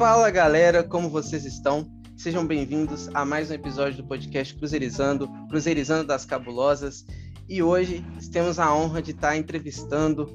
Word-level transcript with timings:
Fala 0.00 0.30
galera, 0.30 0.82
como 0.82 1.10
vocês 1.10 1.44
estão? 1.44 1.86
Sejam 2.16 2.46
bem-vindos 2.46 3.10
a 3.12 3.22
mais 3.22 3.50
um 3.50 3.52
episódio 3.52 3.98
do 3.98 4.08
podcast 4.08 4.54
Cruzeirizando, 4.54 5.28
Cruzeirizando 5.50 6.06
das 6.06 6.24
Cabulosas. 6.24 7.04
E 7.46 7.62
hoje 7.62 8.02
temos 8.32 8.58
a 8.58 8.74
honra 8.74 9.02
de 9.02 9.10
estar 9.10 9.36
entrevistando 9.36 10.26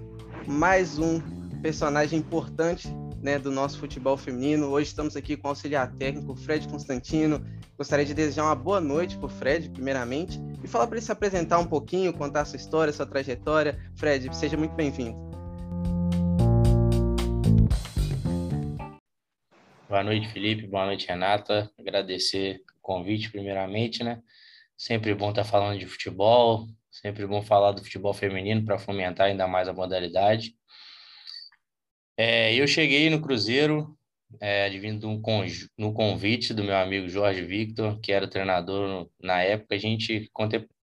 mais 0.46 0.99
um 0.99 1.20
personagem 1.63 2.20
importante 2.20 2.88
né, 3.24 3.39
do 3.39 3.49
nosso 3.49 3.79
futebol 3.79 4.15
feminino. 4.15 4.67
Hoje 4.67 4.89
estamos 4.89 5.15
aqui 5.15 5.35
com 5.35 5.47
o 5.47 5.49
auxiliar 5.49 5.92
técnico 5.93 6.35
Fred 6.35 6.67
Constantino. 6.67 7.43
Gostaria 7.75 8.06
de 8.06 8.13
desejar 8.13 8.43
uma 8.43 8.56
boa 8.56 8.79
noite 8.79 9.17
para 9.17 9.25
o 9.25 9.29
Fred, 9.29 9.71
primeiramente, 9.71 10.39
e 10.63 10.67
falar 10.67 10.85
para 10.85 10.97
ele 10.97 11.06
se 11.07 11.11
apresentar 11.11 11.57
um 11.57 11.66
pouquinho, 11.66 12.13
contar 12.13 12.46
sua 12.46 12.57
história, 12.57 12.93
sua 12.93 13.07
trajetória. 13.07 13.79
Fred, 13.96 14.29
seja 14.38 14.56
muito 14.56 14.75
bem-vindo. 14.75 15.35
Boa 19.88 20.03
noite, 20.03 20.27
Felipe. 20.30 20.66
Boa 20.66 20.88
noite, 20.88 21.07
Renata. 21.07 21.71
Agradecer 21.77 22.59
o 22.76 22.81
convite, 22.81 23.30
primeiramente, 23.30 24.03
né? 24.03 24.20
Sempre 24.76 25.13
bom 25.13 25.30
estar 25.30 25.43
falando 25.43 25.77
de 25.77 25.85
futebol, 25.85 26.67
sempre 26.89 27.27
bom 27.27 27.43
falar 27.43 27.71
do 27.71 27.84
futebol 27.84 28.12
feminino 28.12 28.66
para 28.66 28.79
fomentar 28.79 29.27
ainda 29.27 29.48
mais 29.48 29.67
a 29.67 29.73
modalidade. 29.73 30.55
É, 32.17 32.55
eu 32.55 32.66
cheguei 32.66 33.12
no 33.12 33.21
Cruzeiro, 33.21 33.95
é, 34.41 34.67
vindo 34.71 35.07
um 35.07 35.21
no 35.77 35.93
convite 35.93 36.52
do 36.52 36.63
meu 36.63 36.76
amigo 36.76 37.07
Jorge 37.07 37.43
Victor, 37.43 37.99
que 38.02 38.12
era 38.12 38.27
treinador 38.27 39.07
na 39.21 39.43
época. 39.43 39.76
A 39.76 39.77
gente 39.77 40.31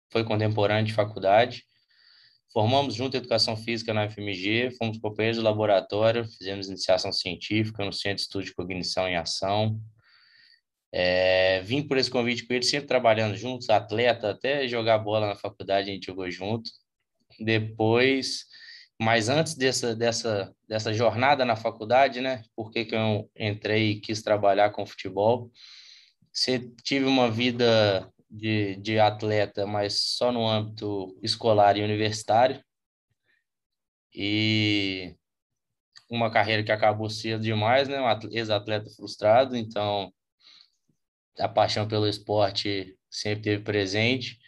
foi 0.09 0.23
contemporâneo 0.23 0.86
de 0.86 0.94
faculdade 0.94 1.66
Formamos 2.55 2.95
junto 2.95 3.18
Educação 3.18 3.58
Física 3.58 3.94
na 3.94 4.09
FMG, 4.09 4.72
fomos 4.77 4.98
companheiros 4.98 5.38
do 5.38 5.44
laboratório, 5.44 6.23
fizemos 6.23 6.70
iniciação 6.70 7.12
científica 7.12 7.84
no 7.84 7.92
Centro 7.92 8.16
de 8.16 8.22
Estudo 8.22 8.45
de 8.45 8.53
Cognição 8.53 9.09
em 9.09 9.17
Ação. 9.17 9.78
É, 10.89 11.62
vim 11.64 11.86
por 11.86 11.97
esse 11.97 12.09
convite 12.09 12.47
com 12.47 12.53
ele, 12.53 12.64
sempre 12.64 12.88
trabalhando 12.88 13.36
juntos, 13.36 13.70
atleta, 13.70 14.30
até 14.30 14.66
jogar 14.70 15.00
bola 15.00 15.28
na 15.28 15.36
faculdade 15.36 15.89
a 15.89 15.94
gente 15.94 16.06
jogou 16.06 16.31
junto. 16.31 16.72
Depois, 17.38 18.45
mas 18.97 19.28
antes 19.28 19.56
dessa, 19.56 19.94
dessa, 19.94 20.56
dessa 20.66 20.94
jornada 20.94 21.44
na 21.44 21.58
faculdade, 21.58 22.22
né? 22.22 22.42
Por 22.56 22.72
que, 22.72 22.86
que 22.86 22.95
eu 22.95 23.30
entrei 23.36 23.92
e 23.92 24.00
quis 24.00 24.22
trabalhar 24.22 24.69
com 24.69 24.86
futebol? 24.86 25.52
Tive 26.86 27.03
uma 27.03 27.30
vida 27.30 28.09
de, 28.36 28.75
de 28.78 29.00
atleta, 29.00 29.66
mas 29.66 30.00
só 30.00 30.31
no 30.31 30.47
âmbito 30.47 31.17
escolar 31.23 31.78
e 31.78 31.83
universitário. 31.83 32.64
E 34.14 35.16
uma 36.09 36.31
carreira 36.31 36.63
que 36.63 36.72
acabou 36.72 37.09
cedo 37.09 37.44
demais, 37.44 37.88
né? 37.88 38.00
Um 38.00 38.30
ex-atleta 38.31 38.89
frustrado, 38.91 39.56
então 39.56 40.13
a 41.39 41.47
paixão 41.47 41.88
pelo 41.88 42.08
esporte 42.08 42.97
sempre 43.09 43.44
teve 43.44 43.63
presente 43.63 44.39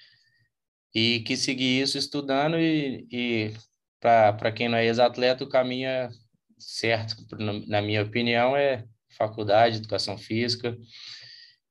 e 0.93 1.21
que 1.21 1.35
seguir 1.35 1.81
isso 1.81 1.97
estudando 1.97 2.57
e, 2.57 3.05
e 3.11 3.53
para 3.99 4.51
quem 4.51 4.69
não 4.69 4.77
é 4.77 4.85
ex-atleta 4.85 5.43
o 5.43 5.49
caminho 5.49 5.87
é 5.89 6.09
certo, 6.57 7.15
na 7.67 7.81
minha 7.81 8.03
opinião, 8.03 8.55
é 8.55 8.85
faculdade, 9.17 9.77
educação 9.77 10.17
física, 10.17 10.77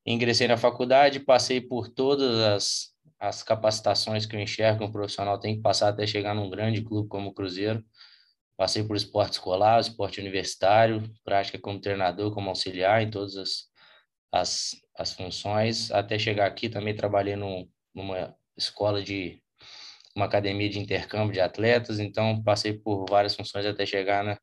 Ingressei 0.07 0.47
na 0.47 0.57
faculdade, 0.57 1.19
passei 1.19 1.61
por 1.61 1.89
todas 1.89 2.39
as, 2.39 2.95
as 3.19 3.43
capacitações 3.43 4.25
que 4.25 4.37
eu 4.37 4.41
enxergo 4.41 4.85
um 4.85 4.93
profissional 4.93 5.41
tem 5.41 5.57
que 5.57 5.63
passar 5.63 5.89
até 5.89 6.07
chegar 6.07 6.33
num 6.33 6.49
grande 6.49 6.81
clube 6.83 7.09
como 7.09 7.31
o 7.31 7.35
Cruzeiro. 7.35 7.85
Passei 8.57 8.85
por 8.85 8.97
esporte 8.97 9.33
escolar, 9.33 9.81
esporte 9.81 10.21
universitário, 10.21 11.03
prática 11.25 11.59
como 11.59 11.81
treinador, 11.81 12.33
como 12.33 12.49
auxiliar 12.49 13.03
em 13.03 13.11
todas 13.11 13.37
as, 13.37 13.65
as, 14.33 14.71
as 14.97 15.13
funções. 15.13 15.91
Até 15.91 16.19
chegar 16.19 16.47
aqui 16.47 16.69
também 16.69 16.95
trabalhei 16.95 17.35
num, 17.35 17.69
numa 17.93 18.35
escola 18.57 19.03
de 19.03 19.43
uma 20.15 20.27
academia 20.27 20.71
de 20.71 20.79
intercâmbio 20.79 21.33
de 21.33 21.41
atletas, 21.41 21.99
então 21.99 22.43
passei 22.43 22.73
por 22.73 23.07
várias 23.11 23.35
funções 23.35 23.67
até 23.67 23.85
chegar 23.85 24.25
na, 24.25 24.39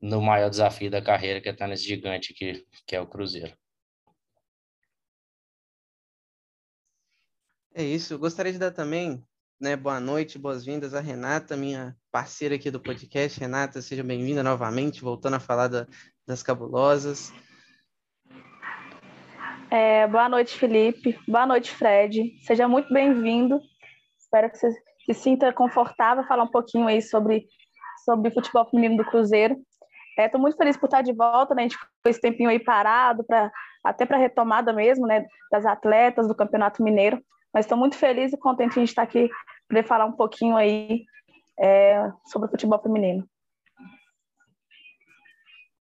no 0.00 0.20
maior 0.20 0.50
desafio 0.50 0.90
da 0.90 1.02
carreira, 1.02 1.40
que 1.40 1.48
é 1.48 1.52
estar 1.52 1.66
nesse 1.66 1.84
gigante 1.84 2.32
aqui, 2.32 2.64
que 2.86 2.94
é 2.94 3.00
o 3.00 3.06
Cruzeiro. 3.06 3.56
É 7.78 7.82
isso. 7.84 8.14
Eu 8.14 8.18
gostaria 8.18 8.50
de 8.50 8.58
dar 8.58 8.72
também, 8.72 9.22
né, 9.60 9.76
boa 9.76 10.00
noite, 10.00 10.36
boas-vindas 10.36 10.94
a 10.94 11.00
Renata, 11.00 11.56
minha 11.56 11.94
parceira 12.10 12.56
aqui 12.56 12.72
do 12.72 12.80
podcast. 12.80 13.38
Renata, 13.38 13.80
seja 13.80 14.02
bem-vinda 14.02 14.42
novamente, 14.42 15.00
voltando 15.00 15.34
a 15.34 15.38
falar 15.38 15.68
da, 15.68 15.86
das 16.26 16.42
cabulosas. 16.42 17.32
É, 19.70 20.08
boa 20.08 20.28
noite, 20.28 20.58
Felipe. 20.58 21.16
Boa 21.28 21.46
noite, 21.46 21.70
Fred. 21.70 22.36
Seja 22.42 22.66
muito 22.66 22.92
bem-vindo. 22.92 23.60
Espero 24.18 24.50
que 24.50 24.58
você 24.58 24.72
se 25.06 25.14
sinta 25.14 25.52
confortável 25.52 26.24
falar 26.24 26.42
um 26.42 26.50
pouquinho 26.50 26.88
aí 26.88 27.00
sobre, 27.00 27.46
sobre 28.04 28.32
futebol 28.32 28.68
feminino 28.68 28.96
do 28.96 29.08
Cruzeiro. 29.08 29.54
Estou 30.18 30.40
é, 30.40 30.42
muito 30.42 30.56
feliz 30.56 30.76
por 30.76 30.86
estar 30.86 31.02
de 31.02 31.12
volta, 31.12 31.54
né? 31.54 31.62
A 31.62 31.68
gente 31.68 31.78
ficou 31.78 32.10
esse 32.10 32.20
tempinho 32.20 32.50
aí 32.50 32.58
parado, 32.58 33.22
pra, 33.22 33.52
até 33.84 34.04
para 34.04 34.18
retomada 34.18 34.72
mesmo, 34.72 35.06
né? 35.06 35.24
Das 35.48 35.64
atletas 35.64 36.26
do 36.26 36.34
Campeonato 36.34 36.82
Mineiro. 36.82 37.22
Mas 37.52 37.64
estou 37.64 37.78
muito 37.78 37.96
feliz 37.96 38.32
e 38.32 38.36
contente 38.36 38.74
de 38.74 38.84
estar 38.84 39.02
aqui 39.02 39.28
para 39.66 39.82
falar 39.82 40.06
um 40.06 40.12
pouquinho 40.12 40.56
aí 40.56 41.04
é, 41.58 42.10
sobre 42.26 42.48
o 42.48 42.50
futebol 42.50 42.80
feminino. 42.80 43.28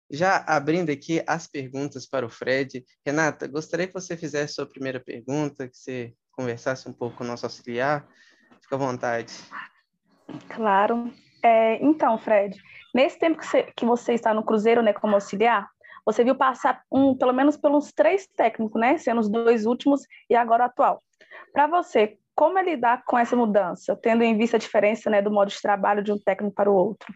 Já 0.09 0.37
abrindo 0.47 0.89
aqui 0.89 1.21
as 1.27 1.47
perguntas 1.47 2.07
para 2.07 2.25
o 2.25 2.29
Fred. 2.29 2.83
Renata, 3.05 3.47
gostaria 3.47 3.87
que 3.87 3.93
você 3.93 4.15
fizesse 4.15 4.53
sua 4.53 4.65
primeira 4.65 5.01
pergunta, 5.01 5.67
que 5.67 5.75
você 5.77 6.13
conversasse 6.31 6.87
um 6.87 6.93
pouco 6.93 7.17
com 7.17 7.23
o 7.25 7.27
nosso 7.27 7.45
auxiliar. 7.45 8.07
Fica 8.61 8.75
à 8.75 8.79
vontade. 8.79 9.33
Claro. 10.49 11.11
É, 11.43 11.83
então, 11.83 12.17
Fred, 12.17 12.57
nesse 12.93 13.19
tempo 13.19 13.37
que 13.37 13.45
você, 13.45 13.63
que 13.75 13.85
você, 13.85 14.13
está 14.13 14.33
no 14.33 14.43
Cruzeiro, 14.43 14.81
né, 14.81 14.93
como 14.93 15.15
auxiliar, 15.15 15.67
você 16.05 16.23
viu 16.23 16.35
passar 16.35 16.81
um, 16.91 17.15
pelo 17.15 17.33
menos 17.33 17.57
pelos 17.57 17.91
três 17.91 18.27
técnicos, 18.27 18.79
né, 18.79 18.97
sendo 18.97 19.19
os 19.19 19.29
dois 19.29 19.65
últimos 19.65 20.01
e 20.29 20.35
agora 20.35 20.63
o 20.63 20.67
atual. 20.67 21.03
Para 21.57 21.65
você, 21.65 22.19
como 22.35 22.59
é 22.59 22.63
lidar 22.63 23.03
com 23.03 23.17
essa 23.17 23.35
mudança, 23.35 23.95
tendo 23.95 24.23
em 24.23 24.37
vista 24.37 24.57
a 24.57 24.59
diferença 24.59 25.09
né, 25.09 25.23
do 25.23 25.31
modo 25.31 25.49
de 25.49 25.59
trabalho 25.59 26.03
de 26.03 26.11
um 26.11 26.19
técnico 26.19 26.53
para 26.53 26.69
o 26.69 26.75
outro? 26.75 27.11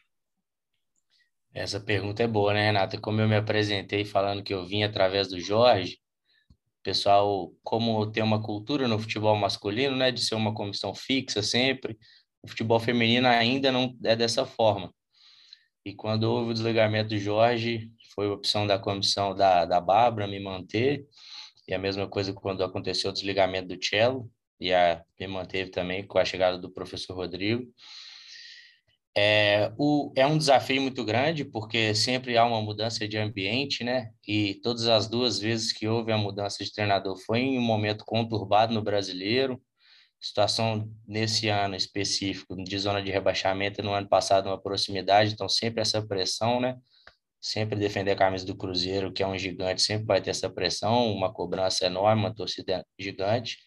Essa 1.53 1.79
pergunta 1.79 2.23
é 2.23 2.27
boa, 2.27 2.51
né, 2.51 2.65
Renata? 2.65 2.99
Como 2.99 3.21
eu 3.21 3.27
me 3.27 3.35
apresentei 3.35 4.03
falando 4.03 4.41
que 4.41 4.51
eu 4.51 4.65
vim 4.65 4.81
através 4.81 5.27
do 5.27 5.39
Jorge, 5.39 5.99
pessoal, 6.81 7.53
como 7.61 8.11
tem 8.11 8.23
uma 8.23 8.41
cultura 8.41 8.87
no 8.87 8.97
futebol 8.97 9.35
masculino, 9.35 9.95
né, 9.95 10.11
de 10.11 10.25
ser 10.25 10.33
uma 10.33 10.55
comissão 10.55 10.95
fixa 10.95 11.43
sempre, 11.43 11.95
o 12.41 12.47
futebol 12.47 12.79
feminino 12.79 13.27
ainda 13.27 13.71
não 13.71 13.95
é 14.03 14.15
dessa 14.15 14.43
forma. 14.43 14.91
E 15.85 15.93
quando 15.93 16.23
houve 16.23 16.49
o 16.49 16.53
desligamento 16.53 17.09
do 17.09 17.19
Jorge, 17.19 17.91
foi 18.15 18.25
a 18.25 18.33
opção 18.33 18.65
da 18.65 18.79
comissão 18.79 19.35
da, 19.35 19.65
da 19.65 19.79
Bárbara 19.79 20.27
me 20.27 20.39
manter, 20.39 21.05
e 21.71 21.73
a 21.73 21.79
mesma 21.79 22.05
coisa 22.05 22.33
quando 22.33 22.65
aconteceu 22.65 23.09
o 23.09 23.13
desligamento 23.13 23.69
do 23.69 23.83
cello, 23.83 24.29
e 24.59 24.73
a, 24.73 25.01
me 25.17 25.25
manteve 25.25 25.71
também 25.71 26.05
com 26.05 26.19
a 26.19 26.25
chegada 26.25 26.57
do 26.57 26.69
professor 26.69 27.15
Rodrigo. 27.15 27.65
É, 29.15 29.71
o, 29.77 30.11
é 30.17 30.27
um 30.27 30.37
desafio 30.37 30.81
muito 30.81 31.03
grande, 31.05 31.45
porque 31.45 31.95
sempre 31.95 32.37
há 32.37 32.45
uma 32.45 32.61
mudança 32.61 33.07
de 33.07 33.17
ambiente, 33.17 33.85
né? 33.85 34.11
E 34.27 34.55
todas 34.55 34.87
as 34.87 35.07
duas 35.07 35.39
vezes 35.39 35.71
que 35.71 35.87
houve 35.87 36.11
a 36.11 36.17
mudança 36.17 36.61
de 36.61 36.71
treinador 36.73 37.17
foi 37.17 37.39
em 37.39 37.57
um 37.57 37.61
momento 37.61 38.03
conturbado 38.05 38.73
no 38.73 38.81
brasileiro. 38.81 39.61
Situação 40.19 40.91
nesse 41.07 41.47
ano 41.47 41.75
específico 41.75 42.55
de 42.61 42.77
zona 42.77 43.01
de 43.01 43.11
rebaixamento, 43.11 43.81
no 43.81 43.93
ano 43.93 44.09
passado, 44.09 44.47
uma 44.47 44.61
proximidade, 44.61 45.33
então 45.33 45.47
sempre 45.47 45.81
essa 45.81 46.05
pressão, 46.05 46.59
né? 46.59 46.77
Sempre 47.41 47.79
defender 47.79 48.11
a 48.11 48.15
camisa 48.15 48.45
do 48.45 48.55
Cruzeiro, 48.55 49.11
que 49.11 49.23
é 49.23 49.27
um 49.27 49.37
gigante, 49.37 49.81
sempre 49.81 50.05
vai 50.05 50.21
ter 50.21 50.29
essa 50.29 50.49
pressão, 50.49 51.11
uma 51.11 51.33
cobrança 51.33 51.87
enorme, 51.87 52.21
uma 52.21 52.35
torcida 52.35 52.85
gigante. 52.99 53.57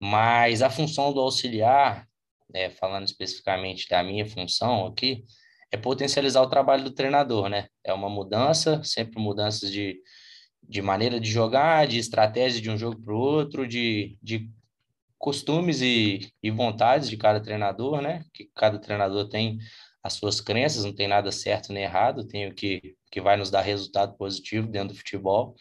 Mas 0.00 0.62
a 0.62 0.70
função 0.70 1.12
do 1.12 1.20
auxiliar, 1.20 2.06
né, 2.52 2.70
falando 2.70 3.06
especificamente 3.06 3.88
da 3.88 4.02
minha 4.04 4.24
função 4.24 4.86
aqui, 4.86 5.24
é 5.72 5.76
potencializar 5.76 6.42
o 6.42 6.48
trabalho 6.48 6.84
do 6.84 6.92
treinador, 6.92 7.48
né? 7.48 7.68
É 7.82 7.92
uma 7.92 8.08
mudança, 8.08 8.80
sempre 8.84 9.20
mudanças 9.20 9.70
de, 9.70 10.00
de 10.62 10.80
maneira 10.80 11.18
de 11.18 11.28
jogar, 11.28 11.88
de 11.88 11.98
estratégia 11.98 12.60
de 12.60 12.70
um 12.70 12.78
jogo 12.78 13.02
para 13.02 13.12
o 13.12 13.18
outro, 13.18 13.66
de, 13.66 14.16
de 14.22 14.48
costumes 15.18 15.80
e, 15.80 16.32
e 16.40 16.50
vontades 16.52 17.08
de 17.10 17.16
cada 17.16 17.40
treinador, 17.40 18.00
né? 18.00 18.24
Que 18.32 18.48
cada 18.54 18.78
treinador 18.78 19.28
tem 19.28 19.58
as 20.06 20.14
suas 20.14 20.40
crenças, 20.40 20.84
não 20.84 20.94
tem 20.94 21.08
nada 21.08 21.32
certo 21.32 21.72
nem 21.72 21.82
errado, 21.82 22.26
tem 22.26 22.48
o 22.48 22.54
que, 22.54 22.96
que 23.10 23.20
vai 23.20 23.36
nos 23.36 23.50
dar 23.50 23.60
resultado 23.60 24.16
positivo 24.16 24.68
dentro 24.68 24.94
do 24.94 24.98
futebol. 24.98 25.54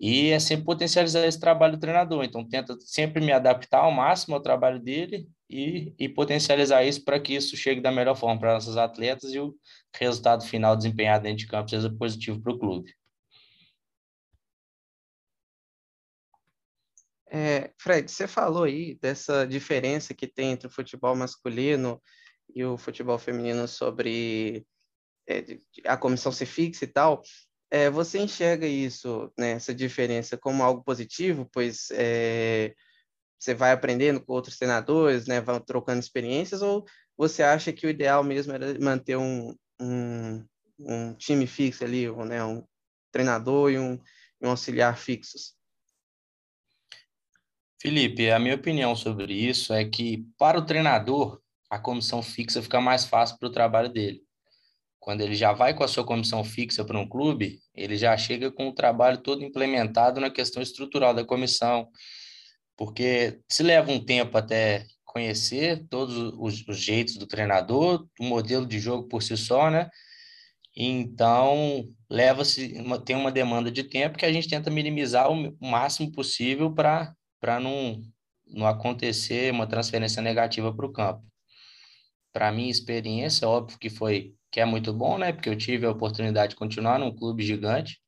E 0.00 0.30
é 0.30 0.38
sempre 0.40 0.64
potencializar 0.64 1.24
esse 1.26 1.38
trabalho 1.38 1.76
do 1.76 1.80
treinador. 1.80 2.24
Então, 2.24 2.46
tenta 2.46 2.76
sempre 2.80 3.24
me 3.24 3.32
adaptar 3.32 3.80
ao 3.80 3.92
máximo 3.92 4.34
ao 4.34 4.42
trabalho 4.42 4.80
dele 4.80 5.28
e, 5.48 5.94
e 5.98 6.08
potencializar 6.08 6.84
isso 6.84 7.04
para 7.04 7.20
que 7.20 7.34
isso 7.34 7.56
chegue 7.56 7.80
da 7.80 7.92
melhor 7.92 8.16
forma 8.16 8.40
para 8.40 8.54
nossos 8.54 8.76
atletas 8.76 9.32
e 9.32 9.38
o 9.38 9.54
resultado 9.96 10.44
final 10.44 10.76
desempenhado 10.76 11.22
dentro 11.22 11.38
de 11.38 11.46
campo 11.46 11.70
seja 11.70 11.90
positivo 11.90 12.40
para 12.42 12.52
o 12.52 12.58
clube. 12.58 12.92
É, 17.30 17.72
Fred, 17.78 18.10
você 18.10 18.28
falou 18.28 18.64
aí 18.64 18.96
dessa 19.00 19.44
diferença 19.46 20.14
que 20.14 20.26
tem 20.26 20.52
entre 20.52 20.68
o 20.68 20.70
futebol 20.70 21.16
masculino 21.16 22.00
e 22.54 22.64
o 22.64 22.76
futebol 22.76 23.18
feminino 23.18 23.68
sobre 23.68 24.66
é, 25.28 25.58
a 25.86 25.96
comissão 25.96 26.32
ser 26.32 26.46
fixa 26.46 26.84
e 26.84 26.88
tal. 26.88 27.22
É, 27.70 27.90
você 27.90 28.18
enxerga 28.18 28.66
isso, 28.66 29.32
né, 29.38 29.52
essa 29.52 29.74
diferença, 29.74 30.36
como 30.36 30.62
algo 30.62 30.84
positivo, 30.84 31.48
pois 31.52 31.88
é, 31.90 32.74
você 33.38 33.54
vai 33.54 33.72
aprendendo 33.72 34.20
com 34.20 34.32
outros 34.32 34.56
treinadores, 34.56 35.26
né, 35.26 35.40
vão 35.40 35.60
trocando 35.60 36.00
experiências, 36.00 36.62
ou 36.62 36.84
você 37.16 37.42
acha 37.42 37.72
que 37.72 37.86
o 37.86 37.90
ideal 37.90 38.22
mesmo 38.22 38.52
era 38.52 38.78
manter 38.78 39.16
um, 39.16 39.54
um, 39.80 40.46
um 40.78 41.14
time 41.14 41.46
fixo 41.46 41.84
ali, 41.84 42.10
né, 42.24 42.44
um 42.44 42.64
treinador 43.10 43.70
e 43.70 43.78
um, 43.78 43.98
um 44.40 44.50
auxiliar 44.50 44.96
fixos? 44.96 45.56
Felipe, 47.80 48.30
a 48.30 48.38
minha 48.38 48.54
opinião 48.54 48.96
sobre 48.96 49.34
isso 49.34 49.74
é 49.74 49.84
que, 49.84 50.26
para 50.38 50.58
o 50.58 50.64
treinador, 50.64 51.42
a 51.74 51.78
comissão 51.80 52.22
fixa 52.22 52.62
fica 52.62 52.80
mais 52.80 53.04
fácil 53.04 53.36
para 53.36 53.48
o 53.48 53.52
trabalho 53.52 53.88
dele. 53.88 54.22
Quando 55.00 55.22
ele 55.22 55.34
já 55.34 55.52
vai 55.52 55.74
com 55.74 55.82
a 55.82 55.88
sua 55.88 56.04
comissão 56.04 56.44
fixa 56.44 56.84
para 56.84 56.98
um 56.98 57.08
clube, 57.08 57.58
ele 57.74 57.96
já 57.96 58.16
chega 58.16 58.50
com 58.50 58.68
o 58.68 58.72
trabalho 58.72 59.18
todo 59.18 59.44
implementado 59.44 60.20
na 60.20 60.30
questão 60.30 60.62
estrutural 60.62 61.12
da 61.12 61.24
comissão, 61.24 61.88
porque 62.76 63.40
se 63.48 63.64
leva 63.64 63.90
um 63.90 64.02
tempo 64.02 64.38
até 64.38 64.86
conhecer 65.04 65.84
todos 65.88 66.16
os, 66.38 66.66
os 66.68 66.78
jeitos 66.78 67.16
do 67.16 67.26
treinador, 67.26 68.06
o 68.20 68.24
modelo 68.24 68.64
de 68.64 68.78
jogo 68.78 69.08
por 69.08 69.20
si 69.20 69.36
só, 69.36 69.68
né? 69.68 69.90
Então, 70.76 71.88
leva-se, 72.08 72.72
tem 73.04 73.16
uma 73.16 73.32
demanda 73.32 73.70
de 73.70 73.82
tempo 73.82 74.16
que 74.16 74.26
a 74.26 74.32
gente 74.32 74.48
tenta 74.48 74.70
minimizar 74.70 75.30
o 75.30 75.56
máximo 75.60 76.10
possível 76.12 76.72
para 76.72 77.14
não, 77.60 78.00
não 78.46 78.66
acontecer 78.66 79.52
uma 79.52 79.66
transferência 79.66 80.22
negativa 80.22 80.72
para 80.72 80.86
o 80.86 80.92
campo. 80.92 81.33
Para 82.34 82.50
mim, 82.52 82.68
experiência, 82.68 83.48
óbvio 83.48 83.78
que 83.78 83.88
foi 83.88 84.34
que 84.50 84.60
é 84.60 84.64
muito 84.64 84.92
bom, 84.92 85.18
né? 85.18 85.32
Porque 85.32 85.48
eu 85.48 85.56
tive 85.56 85.86
a 85.86 85.90
oportunidade 85.90 86.50
de 86.50 86.56
continuar 86.56 86.98
num 86.98 87.14
clube 87.14 87.44
gigante 87.44 88.00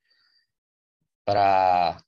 para 1.25 2.03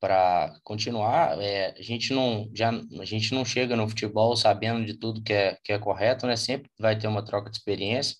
para 0.00 0.54
continuar. 0.64 1.40
É, 1.42 1.74
a 1.78 1.82
gente 1.82 2.12
não 2.12 2.50
já 2.54 2.70
a 2.70 3.04
gente 3.06 3.34
não 3.34 3.44
chega 3.44 3.76
no 3.76 3.88
futebol 3.88 4.36
sabendo 4.36 4.84
de 4.84 4.94
tudo 4.94 5.22
que 5.22 5.32
é 5.32 5.58
que 5.64 5.72
é 5.72 5.78
correto, 5.78 6.26
né? 6.26 6.36
Sempre 6.36 6.70
vai 6.78 6.98
ter 6.98 7.08
uma 7.08 7.24
troca 7.24 7.50
de 7.50 7.56
experiência. 7.56 8.16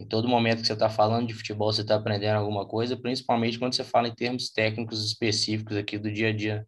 Em 0.00 0.06
todo 0.06 0.28
momento 0.28 0.60
que 0.60 0.66
você 0.66 0.74
está 0.74 0.90
falando 0.90 1.26
de 1.28 1.34
futebol, 1.34 1.72
você 1.72 1.82
está 1.82 1.96
aprendendo 1.96 2.36
alguma 2.38 2.66
coisa, 2.66 2.96
principalmente 2.96 3.58
quando 3.58 3.74
você 3.74 3.84
fala 3.84 4.08
em 4.08 4.14
termos 4.14 4.50
técnicos 4.50 5.04
específicos 5.04 5.76
aqui 5.76 5.98
do 5.98 6.12
dia 6.12 6.28
a 6.28 6.32
dia 6.32 6.66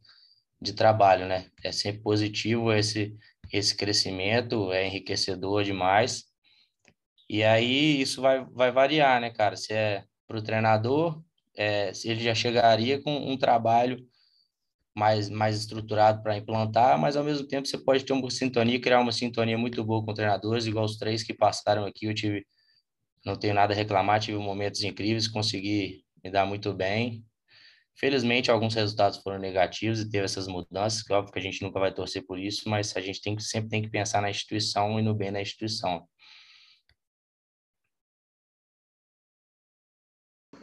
de 0.61 0.73
trabalho, 0.73 1.27
né? 1.27 1.47
É 1.63 1.73
sempre 1.73 2.03
positivo 2.03 2.73
esse, 2.73 3.17
esse 3.53 3.77
crescimento, 3.77 4.73
é 4.73 4.87
enriquecedor 4.87 5.65
demais. 5.65 6.25
E 7.29 7.43
aí 7.45 8.01
isso 8.01 8.21
vai, 8.21 8.45
vai 8.45 8.73
variar, 8.73 9.21
né, 9.21 9.31
cara? 9.31 9.57
Se 9.57 9.73
é 9.73 10.05
para 10.27 10.39
o 10.39 10.43
treinador, 10.43 11.23
é, 11.57 11.93
se 11.93 12.09
ele 12.09 12.21
já 12.21 12.35
chegaria 12.35 13.03
com 13.03 13.17
um 13.17 13.37
trabalho 13.37 13.99
mais, 14.95 15.29
mais 15.29 15.57
estruturado 15.59 16.23
para 16.23 16.37
implantar, 16.37 16.99
mas 16.99 17.17
ao 17.17 17.25
mesmo 17.25 17.47
tempo 17.47 17.67
você 17.67 17.79
pode 17.79 18.05
ter 18.05 18.13
uma 18.13 18.31
sintonia, 18.31 18.81
criar 18.81 19.01
uma 19.01 19.13
sintonia 19.13 19.57
muito 19.57 19.85
boa 19.85 20.05
com 20.05 20.15
treinadores, 20.15 20.67
igual 20.67 20.85
os 20.85 20.97
três 20.97 21.23
que 21.23 21.35
passaram 21.35 21.85
aqui, 21.85 22.07
eu 22.07 22.15
tive, 22.15 22.45
não 23.25 23.37
tenho 23.37 23.55
nada 23.55 23.73
a 23.73 23.77
reclamar, 23.77 24.21
tive 24.21 24.39
momentos 24.39 24.83
incríveis, 24.83 25.29
consegui 25.29 26.05
me 26.23 26.31
dar 26.31 26.47
muito 26.47 26.73
bem, 26.75 27.25
Felizmente, 27.97 28.51
alguns 28.51 28.75
resultados 28.75 29.19
foram 29.19 29.39
negativos 29.39 30.01
e 30.01 30.11
teve 30.11 30.25
essas 30.25 30.47
mudanças, 30.47 31.03
que 31.03 31.13
óbvio 31.13 31.33
que 31.33 31.39
a 31.39 31.43
gente 31.43 31.63
nunca 31.63 31.79
vai 31.79 31.93
torcer 31.93 32.25
por 32.25 32.39
isso, 32.39 32.69
mas 32.69 32.97
a 32.97 33.01
gente 33.01 33.21
tem 33.21 33.37
que, 33.37 33.43
sempre 33.43 33.69
tem 33.69 33.83
que 33.83 33.91
pensar 33.91 34.23
na 34.23 34.31
instituição 34.31 34.99
e 34.99 35.03
no 35.03 35.15
bem 35.15 35.31
da 35.31 35.41
instituição. 35.41 36.09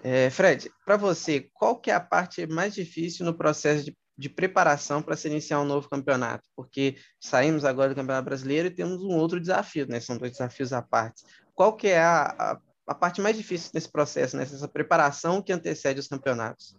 É, 0.04 0.30
Fred, 0.30 0.72
para 0.86 0.98
você, 0.98 1.50
qual 1.54 1.80
que 1.80 1.92
é 1.92 1.94
a 1.94 2.00
parte 2.00 2.46
mais 2.48 2.74
difícil 2.74 3.26
no 3.26 3.38
processo 3.38 3.86
de, 3.86 3.98
de 4.18 4.30
preparação 4.30 5.02
para 5.02 5.16
se 5.16 5.28
iniciar 5.28 5.60
um 5.60 5.66
novo 5.66 5.90
campeonato? 5.90 6.48
Porque 6.56 6.98
saímos 7.20 7.66
agora 7.66 7.90
do 7.90 7.96
Campeonato 7.96 8.26
Brasileiro 8.26 8.68
e 8.68 8.72
temos 8.72 9.04
um 9.04 9.16
outro 9.16 9.40
desafio, 9.40 9.88
né? 9.88 10.00
São 10.00 10.18
dois 10.18 10.32
desafios 10.32 10.72
à 10.72 10.82
parte. 10.82 11.24
Qual 11.54 11.76
que 11.76 11.88
é 11.88 12.00
a, 12.00 12.24
a, 12.24 12.60
a 12.88 12.96
parte 12.96 13.22
mais 13.22 13.36
difícil 13.36 13.72
nesse 13.74 13.92
processo, 13.92 14.38
nessa 14.38 14.68
preparação 14.68 15.42
que 15.42 15.52
antecede 15.52 16.00
os 16.00 16.08
campeonatos? 16.08 16.76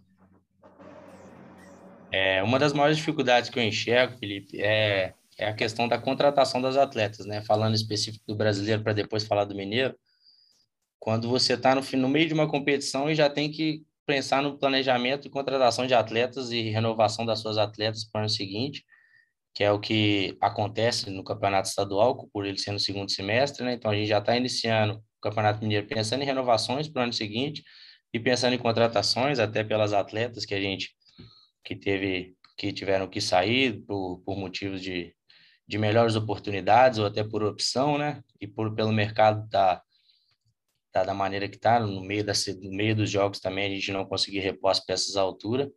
É, 2.11 2.41
uma 2.43 2.57
das 2.57 2.73
maiores 2.73 2.97
dificuldades 2.97 3.49
que 3.49 3.59
eu 3.59 3.63
enxergo, 3.63 4.17
Felipe, 4.17 4.59
é, 4.61 5.13
é 5.37 5.47
a 5.47 5.53
questão 5.53 5.87
da 5.87 5.97
contratação 5.97 6.61
das 6.61 6.75
atletas, 6.75 7.25
né? 7.25 7.41
Falando 7.41 7.75
específico 7.75 8.23
do 8.27 8.35
brasileiro 8.35 8.83
para 8.83 8.93
depois 8.93 9.25
falar 9.25 9.45
do 9.45 9.55
mineiro. 9.55 9.95
Quando 10.99 11.29
você 11.29 11.53
está 11.53 11.75
no, 11.75 11.81
no 11.81 12.09
meio 12.09 12.27
de 12.27 12.33
uma 12.33 12.49
competição 12.49 13.09
e 13.09 13.15
já 13.15 13.29
tem 13.29 13.49
que 13.51 13.83
pensar 14.05 14.41
no 14.41 14.57
planejamento 14.57 15.27
e 15.27 15.29
contratação 15.29 15.85
de 15.85 15.93
atletas 15.93 16.51
e 16.51 16.69
renovação 16.69 17.25
das 17.25 17.39
suas 17.39 17.57
atletas 17.57 18.03
para 18.03 18.19
o 18.19 18.21
ano 18.23 18.29
seguinte, 18.29 18.83
que 19.53 19.63
é 19.63 19.71
o 19.71 19.79
que 19.79 20.37
acontece 20.41 21.09
no 21.09 21.23
campeonato 21.23 21.69
estadual, 21.69 22.27
por 22.33 22.45
ele 22.45 22.57
ser 22.57 22.71
no 22.71 22.79
segundo 22.79 23.11
semestre, 23.11 23.63
né? 23.63 23.73
Então 23.73 23.91
a 23.91 23.95
gente 23.95 24.07
já 24.07 24.19
está 24.19 24.35
iniciando 24.35 24.95
o 24.95 25.21
Campeonato 25.21 25.61
Mineiro 25.61 25.85
pensando 25.87 26.23
em 26.23 26.25
renovações 26.25 26.87
para 26.87 27.01
o 27.01 27.03
ano 27.03 27.13
seguinte 27.13 27.63
e 28.13 28.19
pensando 28.19 28.53
em 28.53 28.57
contratações 28.57 29.37
até 29.37 29.63
pelas 29.63 29.93
atletas 29.93 30.45
que 30.45 30.55
a 30.55 30.61
gente 30.61 30.95
que 31.63 31.75
teve 31.75 32.35
que 32.57 32.73
tiveram 32.73 33.07
que 33.07 33.21
sair 33.21 33.81
por, 33.85 34.21
por 34.25 34.37
motivos 34.37 34.81
de, 34.81 35.15
de 35.65 35.77
melhores 35.77 36.15
oportunidades 36.15 36.99
ou 36.99 37.05
até 37.05 37.23
por 37.23 37.41
opção, 37.41 37.97
né? 37.97 38.21
E 38.41 38.45
por 38.47 38.75
pelo 38.75 38.91
mercado 38.91 39.47
tá, 39.49 39.81
tá 40.91 41.03
da 41.05 41.13
maneira 41.13 41.47
que 41.47 41.57
tá 41.57 41.79
no 41.79 42.01
meio 42.01 42.25
da 42.25 42.33
no 42.61 42.71
meio 42.71 42.95
dos 42.95 43.09
jogos 43.09 43.39
também 43.39 43.65
a 43.65 43.75
gente 43.75 43.91
não 43.91 44.05
conseguir 44.05 44.39
repor 44.39 44.71
as 44.71 44.79
peças 44.85 45.15
à 45.15 45.21
altura. 45.21 45.71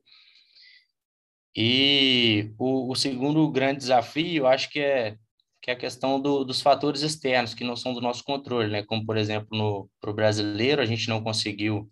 E 1.55 2.52
o, 2.58 2.90
o 2.90 2.96
segundo 2.96 3.50
grande 3.50 3.78
desafio, 3.81 4.43
eu 4.43 4.46
acho 4.46 4.70
que 4.70 4.81
é 4.81 5.17
que 5.62 5.70
é 5.70 5.75
a 5.75 5.78
questão 5.78 6.20
do, 6.20 6.43
dos 6.44 6.61
fatores 6.61 7.02
externos 7.02 7.55
que 7.55 7.62
não 7.62 7.76
são 7.76 7.94
do 7.94 8.00
nosso 8.00 8.25
controle, 8.25 8.69
né? 8.69 8.82
Como 8.82 9.06
por 9.06 9.17
exemplo 9.17 9.56
no 9.56 9.88
pro 10.00 10.12
brasileiro 10.12 10.83
a 10.83 10.85
gente 10.85 11.09
não 11.09 11.23
conseguiu 11.23 11.88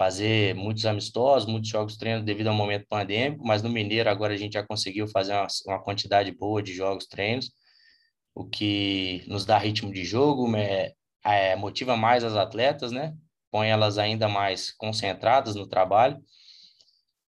fazer 0.00 0.54
muitos 0.54 0.86
amistosos, 0.86 1.46
muitos 1.46 1.68
jogos 1.68 1.98
treinos 1.98 2.24
devido 2.24 2.46
ao 2.46 2.54
momento 2.54 2.86
pandêmico, 2.88 3.46
mas 3.46 3.62
no 3.62 3.68
Mineiro 3.68 4.08
agora 4.08 4.32
a 4.32 4.36
gente 4.36 4.54
já 4.54 4.66
conseguiu 4.66 5.06
fazer 5.06 5.34
uma, 5.34 5.46
uma 5.66 5.82
quantidade 5.82 6.32
boa 6.32 6.62
de 6.62 6.72
jogos 6.72 7.04
treinos, 7.04 7.52
o 8.34 8.46
que 8.48 9.22
nos 9.28 9.44
dá 9.44 9.58
ritmo 9.58 9.92
de 9.92 10.02
jogo, 10.02 10.56
é, 10.56 10.94
é, 11.22 11.54
motiva 11.54 11.98
mais 11.98 12.24
as 12.24 12.34
atletas, 12.34 12.90
né? 12.90 13.12
Põe 13.50 13.68
elas 13.68 13.98
ainda 13.98 14.26
mais 14.26 14.72
concentradas 14.72 15.54
no 15.54 15.66
trabalho. 15.68 16.18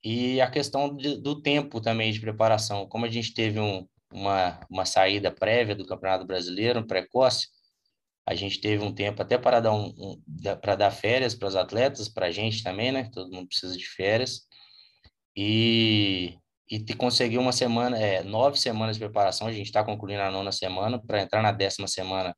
E 0.05 0.39
a 0.43 0.51
questão 0.51 0.95
de, 0.95 1.17
do 1.17 1.41
tempo 1.41 1.81
também 1.81 2.13
de 2.13 2.21
preparação. 2.21 2.87
Como 2.87 3.07
a 3.07 3.11
gente 3.11 3.33
teve 3.33 3.59
um, 3.59 3.89
uma, 4.13 4.61
uma 4.69 4.85
saída 4.85 5.31
prévia 5.31 5.75
do 5.75 5.87
Campeonato 5.87 6.27
Brasileiro, 6.27 6.81
um 6.81 6.87
precoce, 6.87 7.49
a 8.27 8.35
gente 8.35 8.61
teve 8.61 8.83
um 8.83 8.95
tempo 8.95 9.23
até 9.23 9.39
para 9.39 9.61
dar, 9.61 9.73
um, 9.73 9.93
um 9.99 10.23
para 10.61 10.77
dar 10.77 10.91
férias 10.91 11.35
para 11.35 11.49
os 11.49 11.57
atletas, 11.57 12.09
para 12.09 12.27
a 12.27 12.31
gente 12.31 12.63
também, 12.63 12.93
né? 12.93 13.11
Todo 13.13 13.33
mundo 13.33 13.49
precisa 13.49 13.77
de 13.77 13.87
férias. 13.87 14.43
E, 15.37 16.37
e 16.71 16.95
conseguir 16.95 17.39
uma 17.39 17.53
semana, 17.53 17.99
é, 17.99 18.23
nove 18.23 18.59
semanas 18.59 18.97
de 18.97 19.01
preparação. 19.01 19.47
A 19.47 19.53
gente 19.53 19.67
está 19.67 19.83
concluindo 19.83 20.23
a 20.23 20.31
nona 20.31 20.53
semana 20.53 21.01
para 21.05 21.23
entrar 21.23 21.43
na 21.43 21.53
décima 21.53 21.89
semana, 21.89 22.37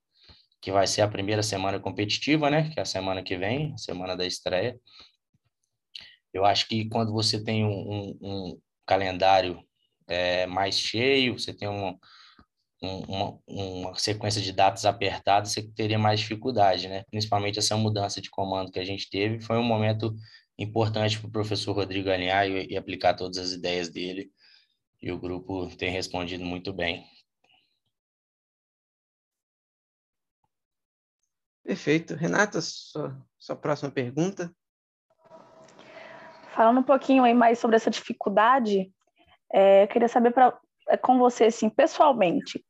que 0.60 0.70
vai 0.72 0.86
ser 0.86 1.02
a 1.02 1.08
primeira 1.08 1.42
semana 1.42 1.80
competitiva, 1.80 2.48
né? 2.48 2.70
Que 2.70 2.78
é 2.78 2.82
a 2.82 2.86
semana 2.86 3.22
que 3.22 3.36
vem, 3.36 3.76
semana 3.76 4.16
da 4.16 4.24
estreia. 4.26 4.78
Eu 6.32 6.44
acho 6.44 6.66
que 6.68 6.88
quando 6.88 7.12
você 7.12 7.42
tem 7.42 7.64
um, 7.64 7.68
um, 7.70 8.18
um 8.22 8.60
calendário 8.86 9.62
é, 10.08 10.46
mais 10.46 10.78
cheio, 10.78 11.38
você 11.38 11.52
tem 11.52 11.68
um, 11.68 11.98
uma, 12.82 13.38
uma 13.46 13.94
sequência 13.94 14.42
de 14.42 14.52
datas 14.52 14.84
apertadas, 14.84 15.52
você 15.52 15.62
teria 15.62 15.98
mais 15.98 16.20
dificuldade, 16.20 16.88
né? 16.88 17.04
Principalmente 17.10 17.58
essa 17.58 17.76
mudança 17.76 18.20
de 18.20 18.28
comando 18.28 18.72
que 18.72 18.80
a 18.80 18.84
gente 18.84 19.08
teve, 19.08 19.40
foi 19.40 19.56
um 19.56 19.62
momento 19.62 20.14
importante 20.58 21.18
para 21.18 21.28
o 21.28 21.32
professor 21.32 21.72
Rodrigo 21.72 22.10
alinhar 22.10 22.46
e, 22.48 22.72
e 22.72 22.76
aplicar 22.76 23.14
todas 23.14 23.38
as 23.38 23.52
ideias 23.52 23.88
dele, 23.88 24.30
e 25.00 25.10
o 25.10 25.18
grupo 25.18 25.74
tem 25.76 25.90
respondido 25.90 26.44
muito 26.44 26.72
bem. 26.72 27.04
Perfeito. 31.64 32.14
Renata, 32.14 32.60
sua, 32.60 33.16
sua 33.38 33.56
próxima 33.56 33.90
pergunta. 33.90 34.52
Falando 36.54 36.80
um 36.80 36.84
pouquinho 36.84 37.24
aí 37.24 37.32
mais 37.32 37.58
sobre 37.58 37.76
essa 37.76 37.90
dificuldade, 37.90 38.92
é, 39.52 39.84
eu 39.84 39.88
queria 39.88 40.08
saber 40.08 40.32
pra, 40.32 40.58
é, 40.88 40.96
com 40.96 41.18
você, 41.18 41.44
assim, 41.44 41.70
pessoalmente, 41.70 42.64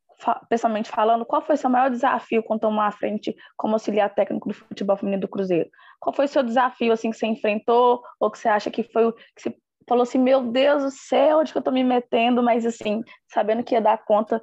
pessoalmente 0.48 0.90
falando, 0.90 1.24
qual 1.24 1.42
foi 1.42 1.56
seu 1.56 1.70
maior 1.70 1.90
desafio 1.90 2.42
quando 2.42 2.60
tomou 2.60 2.80
à 2.80 2.90
frente 2.90 3.34
como 3.56 3.74
auxiliar 3.74 4.14
técnico 4.14 4.48
do 4.48 4.54
futebol 4.54 4.96
feminino 4.96 5.22
do 5.22 5.28
Cruzeiro? 5.28 5.68
Qual 6.00 6.14
foi 6.14 6.28
seu 6.28 6.42
desafio 6.42 6.92
assim 6.92 7.10
que 7.10 7.16
você 7.16 7.26
enfrentou 7.26 8.02
ou 8.20 8.30
que 8.30 8.38
você 8.38 8.48
acha 8.48 8.70
que 8.70 8.82
foi 8.82 9.06
o 9.06 9.12
que 9.12 9.42
você 9.42 9.56
falou 9.88 10.02
assim, 10.02 10.18
meu 10.18 10.50
Deus 10.50 10.82
do 10.82 10.90
céu, 10.90 11.38
onde 11.38 11.52
que 11.52 11.58
eu 11.58 11.60
estou 11.60 11.74
me 11.74 11.84
metendo, 11.84 12.42
mas 12.42 12.64
assim, 12.64 13.02
sabendo 13.28 13.64
que 13.64 13.74
ia 13.74 13.80
dar 13.80 14.04
conta 14.04 14.40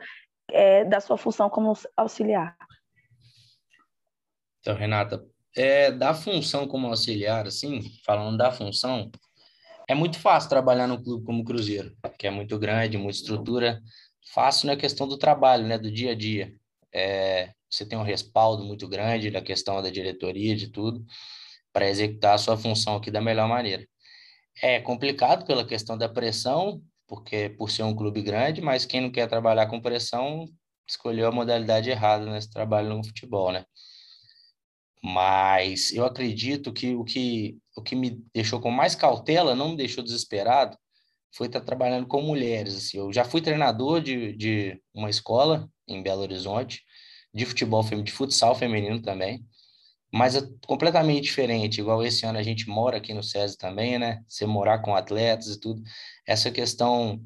é, 0.51 0.83
da 0.83 1.00
sua 1.00 1.17
função 1.17 1.50
como 1.50 1.74
auxiliar? 1.95 2.55
Então, 4.59 4.75
Renata, 4.75 5.24
é, 5.55 5.91
da 5.91 6.13
função 6.13 6.67
como 6.67 6.88
auxiliar, 6.88 7.48
assim, 7.48 7.81
falando 8.05 8.38
da 8.38 8.51
função, 8.51 9.09
é 9.88 9.95
muito 9.95 10.19
fácil 10.19 10.50
trabalhar 10.50 10.88
num 10.88 11.01
clube 11.01 11.25
como 11.25 11.43
Cruzeiro, 11.43 11.95
que 12.17 12.27
é 12.27 12.29
muito 12.29 12.59
grande, 12.59 12.98
muita 12.98 13.17
estrutura. 13.17 13.81
Fácil 14.21 14.67
na 14.67 14.75
questão 14.75 15.07
do 15.07 15.17
trabalho, 15.17 15.65
né, 15.65 15.77
do 15.77 15.91
dia 15.91 16.11
a 16.11 16.15
dia. 16.15 16.53
É, 16.93 17.53
você 17.69 17.85
tem 17.85 17.97
um 17.97 18.03
respaldo 18.03 18.63
muito 18.63 18.88
grande 18.88 19.31
da 19.31 19.41
questão 19.41 19.81
da 19.81 19.89
diretoria, 19.89 20.55
de 20.55 20.69
tudo, 20.69 21.05
para 21.71 21.89
executar 21.89 22.35
a 22.35 22.38
sua 22.38 22.57
função 22.57 22.95
aqui 22.95 23.11
da 23.11 23.21
melhor 23.21 23.47
maneira. 23.47 23.88
É 24.61 24.79
complicado 24.79 25.45
pela 25.45 25.65
questão 25.65 25.97
da 25.97 26.09
pressão, 26.09 26.81
porque 27.07 27.49
por 27.49 27.71
ser 27.71 27.83
um 27.83 27.95
clube 27.95 28.21
grande, 28.21 28.61
mas 28.61 28.85
quem 28.85 29.01
não 29.01 29.11
quer 29.11 29.27
trabalhar 29.27 29.67
com 29.67 29.81
pressão 29.81 30.45
escolheu 30.88 31.27
a 31.27 31.31
modalidade 31.31 31.89
errada 31.89 32.25
nesse 32.25 32.49
trabalho 32.49 32.89
no 32.89 33.05
futebol, 33.05 33.51
né? 33.51 33.63
Mas 35.01 35.93
eu 35.93 36.03
acredito 36.05 36.73
que 36.73 36.93
o 36.93 37.03
que 37.03 37.57
o 37.75 37.81
que 37.81 37.95
me 37.95 38.21
deixou 38.33 38.59
com 38.59 38.69
mais 38.69 38.95
cautela, 38.95 39.55
não 39.55 39.69
me 39.69 39.77
deixou 39.77 40.03
desesperado, 40.03 40.77
foi 41.31 41.48
estar 41.48 41.62
trabalhando 41.62 42.07
com 42.07 42.21
mulheres. 42.21 42.75
Assim. 42.75 42.98
Eu 42.98 43.12
já 43.13 43.24
fui 43.24 43.41
treinador 43.41 44.01
de, 44.01 44.33
de 44.36 44.81
uma 44.93 45.09
escola 45.09 45.69
em 45.88 46.01
Belo 46.01 46.21
Horizonte, 46.21 46.83
de 47.33 47.45
futebol 47.45 47.83
feminino, 47.83 48.05
de 48.05 48.12
futsal 48.12 48.55
feminino 48.55 49.01
também, 49.01 49.45
mas 50.12 50.36
é 50.36 50.41
completamente 50.65 51.24
diferente. 51.25 51.79
Igual 51.79 52.03
esse 52.03 52.25
ano 52.25 52.39
a 52.39 52.43
gente 52.43 52.67
mora 52.67 52.98
aqui 52.98 53.13
no 53.13 53.24
SESI 53.24 53.57
também, 53.57 54.00
né? 54.00 54.24
Você 54.27 54.45
morar 54.45 54.79
com 54.79 54.95
atletas 54.95 55.48
e 55.48 55.59
tudo. 55.59 55.81
Essa 56.27 56.50
questão 56.51 57.21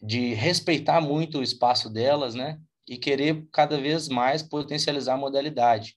de 0.00 0.34
respeitar 0.34 1.00
muito 1.00 1.38
o 1.38 1.42
espaço 1.42 1.90
delas, 1.90 2.34
né? 2.34 2.58
E 2.86 2.98
querer 2.98 3.44
cada 3.50 3.80
vez 3.80 4.08
mais 4.08 4.42
potencializar 4.42 5.14
a 5.14 5.18
modalidade. 5.18 5.96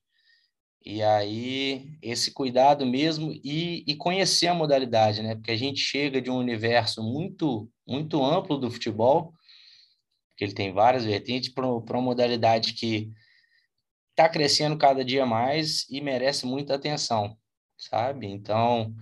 E 0.85 1.03
aí, 1.03 1.97
esse 2.01 2.31
cuidado 2.31 2.85
mesmo 2.85 3.31
e, 3.43 3.83
e 3.85 3.95
conhecer 3.95 4.47
a 4.47 4.53
modalidade, 4.53 5.21
né? 5.21 5.35
Porque 5.35 5.51
a 5.51 5.57
gente 5.57 5.79
chega 5.79 6.21
de 6.21 6.31
um 6.31 6.37
universo 6.37 7.03
muito, 7.03 7.69
muito 7.85 8.23
amplo 8.23 8.57
do 8.57 8.71
futebol, 8.71 9.33
que 10.37 10.45
ele 10.45 10.53
tem 10.53 10.71
várias 10.71 11.03
vertentes, 11.03 11.49
para 11.49 11.67
uma 11.67 12.01
modalidade 12.01 12.73
que 12.73 13.11
está 14.11 14.29
crescendo 14.29 14.77
cada 14.77 15.03
dia 15.03 15.25
mais 15.25 15.85
e 15.89 15.99
merece 15.99 16.45
muita 16.45 16.75
atenção, 16.75 17.35
sabe? 17.77 18.27
Então, 18.27 18.93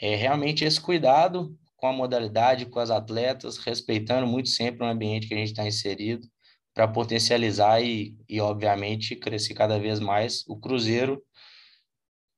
é 0.00 0.14
realmente 0.14 0.64
esse 0.64 0.80
cuidado 0.80 1.56
com 1.76 1.86
a 1.86 1.92
modalidade, 1.92 2.66
com 2.66 2.78
as 2.78 2.90
atletas, 2.90 3.58
respeitando 3.58 4.26
muito 4.26 4.48
sempre 4.48 4.84
o 4.84 4.88
ambiente 4.88 5.28
que 5.28 5.34
a 5.34 5.36
gente 5.36 5.50
está 5.50 5.66
inserido 5.66 6.26
para 6.76 6.86
potencializar 6.86 7.80
e, 7.80 8.14
e, 8.28 8.38
obviamente, 8.38 9.16
crescer 9.16 9.54
cada 9.54 9.78
vez 9.78 9.98
mais 9.98 10.44
o 10.46 10.60
Cruzeiro, 10.60 11.22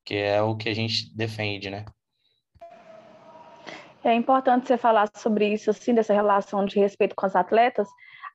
que 0.05 0.15
é 0.15 0.41
o 0.41 0.55
que 0.55 0.69
a 0.69 0.73
gente 0.73 1.13
defende, 1.13 1.69
né? 1.69 1.83
É 4.01 4.13
importante 4.13 4.65
você 4.65 4.77
falar 4.77 5.09
sobre 5.13 5.53
isso, 5.53 5.69
assim, 5.69 5.93
dessa 5.93 6.13
relação 6.13 6.63
de 6.63 6.79
respeito 6.79 7.17
com 7.17 7.25
as 7.25 7.35
atletas, 7.35 7.85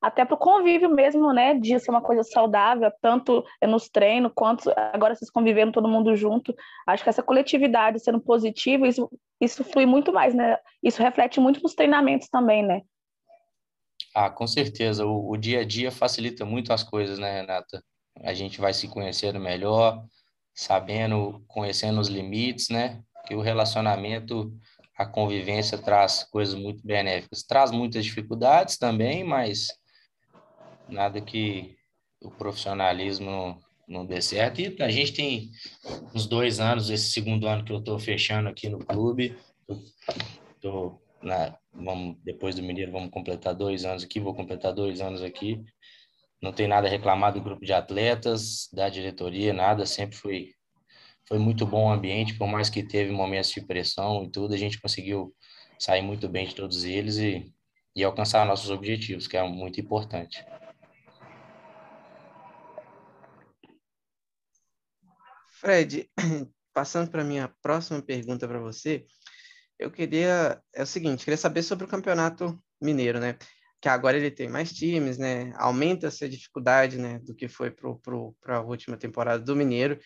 até 0.03 0.27
para 0.27 0.35
o 0.35 0.39
convívio 0.39 0.91
mesmo, 0.91 1.33
né, 1.33 1.55
de 1.55 1.81
ser 1.81 1.91
uma 1.91 2.03
coisa 2.03 2.23
saudável, 2.23 2.93
tanto 3.01 3.43
nos 3.67 3.89
treinos, 3.89 4.31
quanto 4.35 4.71
agora 4.93 5.15
vocês 5.15 5.31
convivendo 5.31 5.73
todo 5.73 5.89
mundo 5.89 6.15
junto. 6.15 6.55
Acho 6.87 7.03
que 7.03 7.09
essa 7.09 7.23
coletividade 7.23 7.99
sendo 7.99 8.21
positiva, 8.21 8.87
isso, 8.87 9.11
isso 9.41 9.65
flui 9.65 9.87
muito 9.87 10.13
mais, 10.13 10.35
né? 10.35 10.59
Isso 10.83 11.03
reflete 11.03 11.41
muito 11.41 11.63
nos 11.63 11.75
treinamentos 11.75 12.29
também, 12.29 12.63
né? 12.63 12.83
Ah, 14.15 14.31
com 14.31 14.47
certeza. 14.47 15.05
O, 15.05 15.31
o 15.31 15.37
dia 15.37 15.61
a 15.61 15.65
dia 15.65 15.91
facilita 15.91 16.45
muito 16.45 16.73
as 16.73 16.85
coisas, 16.85 17.19
né, 17.19 17.41
Renata? 17.41 17.83
A 18.21 18.33
gente 18.33 18.61
vai 18.61 18.73
se 18.73 18.87
conhecendo 18.87 19.41
melhor, 19.41 20.05
sabendo, 20.55 21.45
conhecendo 21.49 22.01
os 22.01 22.09
limites, 22.09 22.69
né? 22.69 23.03
Que 23.27 23.35
o 23.35 23.41
relacionamento, 23.41 24.57
a 24.97 25.05
convivência 25.05 25.77
traz 25.77 26.23
coisas 26.23 26.55
muito 26.55 26.87
benéficas. 26.87 27.43
Traz 27.43 27.73
muitas 27.73 28.05
dificuldades 28.05 28.79
também, 28.79 29.25
mas 29.25 29.67
nada 30.89 31.21
que 31.21 31.77
o 32.23 32.31
profissionalismo 32.31 33.61
não, 33.89 34.07
dê 34.07 34.23
certo. 34.23 34.61
E 34.61 34.77
a 34.81 34.91
gente 34.91 35.13
tem 35.13 35.51
uns 36.15 36.27
dois 36.27 36.61
anos, 36.61 36.89
esse 36.89 37.11
segundo 37.11 37.49
ano 37.49 37.65
que 37.65 37.73
eu 37.73 37.79
estou 37.79 37.99
fechando 37.99 38.49
aqui 38.49 38.69
no 38.69 38.79
clube. 38.79 39.37
Tô, 40.61 41.01
na, 41.21 41.59
vamos, 41.75 42.17
depois 42.23 42.55
do 42.55 42.63
Mineiro, 42.63 42.93
vamos 42.93 43.11
completar 43.11 43.55
dois 43.55 43.85
anos 43.85 44.05
aqui, 44.05 44.21
vou 44.21 44.35
completar 44.35 44.73
dois 44.73 45.01
anos 45.01 45.23
aqui. 45.23 45.63
Não 46.41 46.53
tem 46.53 46.69
nada 46.69 46.87
a 46.87 46.91
reclamar 46.91 47.33
do 47.33 47.41
grupo 47.41 47.65
de 47.65 47.73
atletas, 47.73 48.69
da 48.73 48.89
diretoria, 48.89 49.53
nada. 49.53 49.87
Sempre 49.87 50.17
foi, 50.17 50.55
foi 51.27 51.39
muito 51.39 51.67
bom 51.67 51.89
o 51.89 51.93
ambiente, 51.93 52.35
por 52.35 52.47
mais 52.47 52.69
que 52.69 52.83
teve 52.83 53.11
momentos 53.11 53.51
de 53.51 53.61
pressão 53.61 54.25
e 54.25 54.31
tudo, 54.31 54.55
a 54.55 54.59
gente 54.59 54.81
conseguiu 54.81 55.35
sair 55.79 56.03
muito 56.03 56.29
bem 56.29 56.47
de 56.47 56.55
todos 56.55 56.85
eles 56.85 57.17
e, 57.17 57.53
e 57.97 58.05
alcançar 58.05 58.47
nossos 58.47 58.71
objetivos, 58.71 59.27
que 59.27 59.37
é 59.37 59.43
muito 59.43 59.81
importante. 59.81 60.45
Fred, 65.65 66.11
passando 66.75 67.11
para 67.11 67.25
minha 67.25 67.49
próxima 67.63 68.03
pergunta 68.03 68.47
para 68.47 68.59
você, 68.59 69.07
eu 69.79 69.91
queria, 69.91 70.63
é 70.73 70.83
o 70.83 70.87
seguinte, 70.87 71.25
queria 71.25 71.37
saber 71.37 71.63
sobre 71.63 71.85
o 71.85 71.89
Campeonato 71.89 72.59
Mineiro, 72.81 73.19
né? 73.19 73.37
Que 73.81 73.89
agora 73.89 74.17
ele 74.17 74.31
tem 74.31 74.49
mais 74.49 74.73
times, 74.73 75.19
né? 75.19 75.53
Aumenta-se 75.57 76.25
a 76.25 76.29
dificuldade, 76.29 76.99
né? 76.99 77.19
Do 77.21 77.35
que 77.35 77.49
foi 77.49 77.71
para 77.71 78.57
a 78.57 78.61
última 78.61 78.97
temporada 78.97 79.43
do 79.43 79.57
Mineiro. 79.57 79.99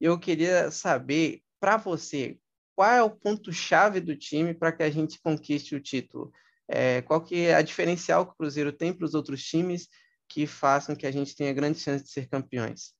Eu 0.00 0.18
queria 0.18 0.70
saber, 0.70 1.42
para 1.58 1.76
você, 1.76 2.38
qual 2.76 2.90
é 2.90 3.02
o 3.02 3.10
ponto-chave 3.10 4.00
do 4.00 4.16
time 4.16 4.54
para 4.54 4.72
que 4.72 4.82
a 4.82 4.90
gente 4.90 5.20
conquiste 5.20 5.74
o 5.74 5.80
título? 5.80 6.32
É, 6.68 7.02
qual 7.02 7.22
que 7.22 7.46
é 7.46 7.54
a 7.54 7.62
diferencial 7.62 8.26
que 8.26 8.32
o 8.32 8.36
Cruzeiro 8.36 8.72
tem 8.72 8.92
para 8.92 9.04
os 9.04 9.14
outros 9.14 9.42
times 9.44 9.88
que 10.28 10.46
façam 10.46 10.96
que 10.96 11.06
a 11.06 11.10
gente 11.10 11.34
tenha 11.36 11.52
grande 11.52 11.78
chance 11.78 12.04
de 12.04 12.10
ser 12.10 12.28
campeões? 12.28 12.94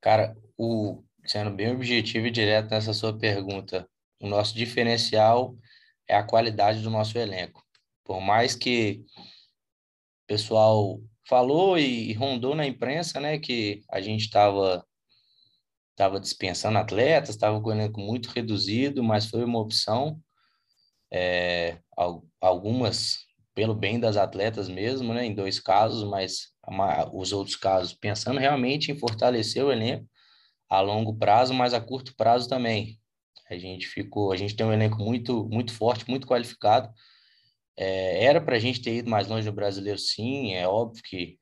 Cara, 0.00 0.36
o, 0.56 1.02
sendo 1.24 1.50
bem 1.50 1.74
objetivo 1.74 2.26
e 2.26 2.30
direto 2.30 2.70
nessa 2.70 2.92
sua 2.92 3.16
pergunta, 3.16 3.88
o 4.20 4.28
nosso 4.28 4.54
diferencial 4.54 5.56
é 6.08 6.14
a 6.16 6.22
qualidade 6.22 6.80
do 6.82 6.90
nosso 6.90 7.18
elenco. 7.18 7.64
Por 8.04 8.20
mais 8.20 8.54
que 8.54 9.04
o 10.24 10.26
pessoal 10.26 11.00
falou 11.28 11.78
e, 11.78 12.12
rondou 12.14 12.54
na 12.54 12.66
imprensa, 12.66 13.20
né, 13.20 13.38
que 13.38 13.82
a 13.90 14.00
gente 14.00 14.22
estava 14.22 14.86
estava 15.90 16.20
dispensando 16.20 16.76
atletas, 16.76 17.30
estava 17.30 17.58
com 17.58 17.70
o 17.70 17.72
elenco 17.72 17.98
muito 17.98 18.28
reduzido, 18.28 19.02
mas 19.02 19.26
foi 19.26 19.42
uma 19.42 19.58
opção. 19.58 20.20
É, 21.10 21.78
algumas 22.40 23.24
pelo 23.54 23.74
bem 23.74 23.98
das 23.98 24.18
atletas 24.18 24.68
mesmo, 24.68 25.14
né, 25.14 25.24
em 25.24 25.34
dois 25.34 25.58
casos, 25.58 26.04
mas 26.04 26.52
os 27.14 27.32
outros 27.32 27.56
casos 27.56 27.94
pensando 27.94 28.38
realmente 28.38 28.92
em 28.92 28.98
fortalecer 28.98 29.64
o 29.64 29.72
elenco 29.72 30.06
a 30.68 30.80
longo 30.80 31.16
prazo, 31.16 31.54
mas 31.54 31.72
a 31.72 31.80
curto 31.80 32.14
prazo 32.14 32.48
também. 32.48 33.00
A 33.48 33.56
gente 33.56 33.86
ficou, 33.86 34.32
a 34.32 34.36
gente 34.36 34.56
tem 34.56 34.66
um 34.66 34.72
elenco 34.72 34.98
muito, 34.98 35.48
muito 35.48 35.72
forte, 35.72 36.08
muito 36.08 36.26
qualificado. 36.26 36.92
É, 37.76 38.24
era 38.24 38.40
para 38.40 38.56
a 38.56 38.58
gente 38.58 38.80
ter 38.82 38.96
ido 38.96 39.10
mais 39.10 39.28
longe 39.28 39.46
no 39.46 39.52
brasileiro, 39.52 39.98
sim. 39.98 40.54
É 40.54 40.66
óbvio 40.66 41.02
que 41.04 41.38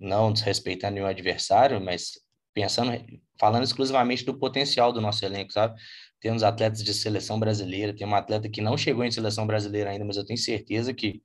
não 0.00 0.32
desrespeitando 0.32 0.94
nenhum 0.94 1.06
adversário, 1.06 1.80
mas 1.80 2.12
pensando, 2.52 2.92
falando 3.38 3.64
exclusivamente 3.64 4.24
do 4.24 4.38
potencial 4.38 4.92
do 4.92 5.00
nosso 5.00 5.24
elenco, 5.24 5.52
sabe? 5.52 5.80
Temos 6.20 6.42
atletas 6.42 6.82
de 6.82 6.94
seleção 6.94 7.38
brasileira, 7.38 7.94
tem 7.94 8.06
uma 8.06 8.18
atleta 8.18 8.48
que 8.48 8.60
não 8.60 8.78
chegou 8.78 9.04
em 9.04 9.10
seleção 9.10 9.46
brasileira 9.46 9.90
ainda, 9.90 10.04
mas 10.04 10.16
eu 10.16 10.24
tenho 10.24 10.38
certeza 10.38 10.94
que 10.94 11.22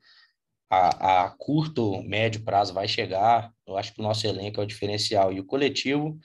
a, 0.70 1.26
a 1.26 1.30
curto, 1.32 2.02
médio 2.04 2.44
prazo 2.44 2.74
vai 2.74 2.88
chegar. 2.88 3.52
Eu 3.66 3.78
acho 3.78 3.94
que 3.94 4.00
o 4.00 4.04
nosso 4.04 4.26
elenco 4.28 4.62
é 4.62 4.64
o 4.64 4.68
diferencial. 4.68 5.34
E 5.34 5.40
o 5.40 5.46
coletivo, 5.46 6.20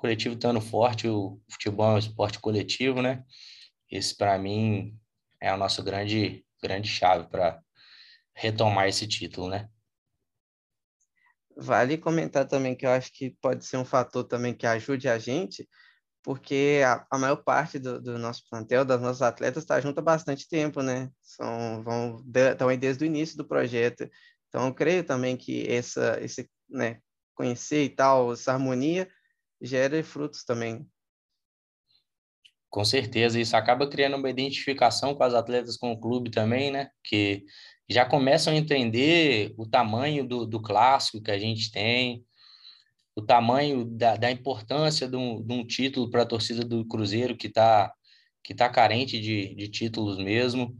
coletivo 0.00 0.34
estando 0.34 0.62
forte, 0.62 1.06
o 1.06 1.38
futebol 1.50 1.90
é 1.90 1.94
um 1.96 1.98
esporte 1.98 2.40
coletivo, 2.40 3.02
né? 3.02 3.22
Esse, 3.90 4.16
para 4.16 4.38
mim, 4.38 4.98
é 5.38 5.50
a 5.50 5.58
nossa 5.58 5.82
grande, 5.82 6.42
grande 6.62 6.88
chave 6.88 7.28
para 7.28 7.62
retomar 8.34 8.88
esse 8.88 9.06
título, 9.06 9.50
né? 9.50 9.68
Vale 11.54 11.98
comentar 11.98 12.48
também 12.48 12.74
que 12.74 12.86
eu 12.86 12.90
acho 12.90 13.12
que 13.12 13.36
pode 13.42 13.66
ser 13.66 13.76
um 13.76 13.84
fator 13.84 14.24
também 14.24 14.54
que 14.54 14.66
ajude 14.66 15.06
a 15.06 15.18
gente, 15.18 15.68
porque 16.22 16.80
a, 16.82 17.06
a 17.10 17.18
maior 17.18 17.36
parte 17.36 17.78
do, 17.78 18.00
do, 18.00 18.18
nosso 18.18 18.42
plantel, 18.48 18.86
das 18.86 19.02
nossas 19.02 19.20
atletas, 19.20 19.62
está 19.62 19.78
junto 19.82 19.98
há 19.98 20.02
bastante 20.02 20.48
tempo, 20.48 20.80
né? 20.80 21.10
São, 21.20 21.82
vão, 21.82 22.24
estão 22.50 22.68
aí 22.68 22.78
desde 22.78 23.04
o 23.04 23.06
início 23.06 23.36
do 23.36 23.46
projeto. 23.46 24.08
Então, 24.48 24.66
eu 24.66 24.72
creio 24.72 25.04
também 25.04 25.36
que 25.36 25.70
essa, 25.70 26.18
esse, 26.22 26.50
né, 26.70 27.00
conhecer 27.34 27.84
e 27.84 27.90
tal, 27.90 28.32
essa 28.32 28.54
harmonia, 28.54 29.06
gera 29.60 30.02
frutos 30.02 30.44
também. 30.44 30.86
Com 32.68 32.84
certeza, 32.84 33.40
isso 33.40 33.56
acaba 33.56 33.88
criando 33.88 34.16
uma 34.16 34.30
identificação 34.30 35.14
com 35.14 35.24
as 35.24 35.34
atletas 35.34 35.76
com 35.76 35.90
o 35.90 36.00
clube 36.00 36.30
também, 36.30 36.70
né? 36.70 36.90
Que 37.02 37.44
já 37.88 38.04
começam 38.04 38.52
a 38.52 38.56
entender 38.56 39.52
o 39.58 39.66
tamanho 39.66 40.26
do, 40.26 40.46
do 40.46 40.62
clássico 40.62 41.20
que 41.20 41.32
a 41.32 41.38
gente 41.38 41.72
tem, 41.72 42.24
o 43.16 43.22
tamanho 43.22 43.84
da, 43.84 44.16
da 44.16 44.30
importância 44.30 45.08
de 45.08 45.16
um, 45.16 45.42
de 45.42 45.52
um 45.52 45.66
título 45.66 46.08
para 46.10 46.22
a 46.22 46.26
torcida 46.26 46.64
do 46.64 46.86
Cruzeiro 46.86 47.36
que 47.36 47.48
está 47.48 47.92
que 48.42 48.54
tá 48.54 48.68
carente 48.70 49.20
de, 49.20 49.54
de 49.54 49.68
títulos 49.68 50.18
mesmo. 50.18 50.74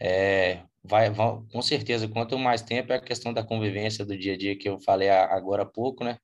É, 0.00 0.62
vai, 0.82 1.10
vai, 1.10 1.40
com 1.52 1.62
certeza, 1.62 2.08
quanto 2.08 2.38
mais 2.38 2.62
tempo 2.62 2.92
é 2.92 2.96
a 2.96 3.02
questão 3.02 3.32
da 3.32 3.44
convivência 3.44 4.04
do 4.04 4.16
dia 4.16 4.34
a 4.34 4.36
dia 4.36 4.56
que 4.56 4.68
eu 4.68 4.80
falei 4.80 5.10
agora 5.10 5.62
há 5.62 5.66
pouco, 5.66 6.04
né? 6.04 6.18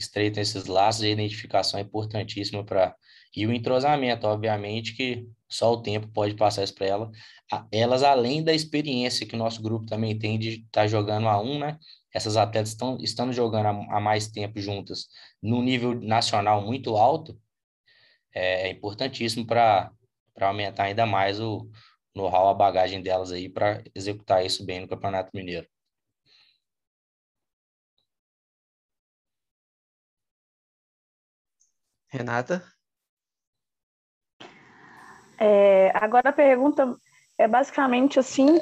Estreitam 0.00 0.42
esses 0.42 0.66
laços 0.66 1.02
e 1.02 1.06
a 1.06 1.10
identificação 1.10 1.78
é 1.78 1.82
importantíssima 1.82 2.64
para. 2.64 2.94
E 3.36 3.46
o 3.46 3.52
entrosamento, 3.52 4.26
obviamente, 4.26 4.94
que 4.94 5.28
só 5.48 5.72
o 5.72 5.82
tempo 5.82 6.08
pode 6.08 6.34
passar 6.34 6.64
isso 6.64 6.74
para 6.74 6.86
ela. 6.86 7.10
Elas, 7.70 8.02
além 8.02 8.42
da 8.42 8.52
experiência 8.52 9.26
que 9.26 9.34
o 9.34 9.38
nosso 9.38 9.62
grupo 9.62 9.86
também 9.86 10.18
tem 10.18 10.38
de 10.38 10.50
estar 10.50 10.82
tá 10.82 10.86
jogando 10.86 11.28
a 11.28 11.40
um, 11.40 11.58
né? 11.58 11.78
essas 12.12 12.36
atletas 12.36 12.70
estão, 12.70 12.98
estão 13.00 13.32
jogando 13.32 13.66
há, 13.90 14.00
mais 14.00 14.28
tempo 14.28 14.60
juntas 14.60 15.08
no 15.42 15.62
nível 15.62 15.94
nacional 15.94 16.60
muito 16.62 16.96
alto, 16.96 17.40
é, 18.34 18.68
é 18.68 18.70
importantíssimo 18.70 19.46
para 19.46 19.92
aumentar 20.40 20.84
ainda 20.84 21.06
mais 21.06 21.40
o 21.40 21.70
know-how, 22.14 22.48
a 22.48 22.54
bagagem 22.54 23.02
delas 23.02 23.30
aí 23.32 23.48
para 23.48 23.82
executar 23.94 24.44
isso 24.44 24.64
bem 24.64 24.80
no 24.80 24.88
Campeonato 24.88 25.30
Mineiro. 25.34 25.66
Renata? 32.10 32.62
É, 35.38 35.90
agora 35.94 36.30
a 36.30 36.32
pergunta 36.32 36.94
é 37.38 37.48
basicamente 37.48 38.18
assim, 38.18 38.60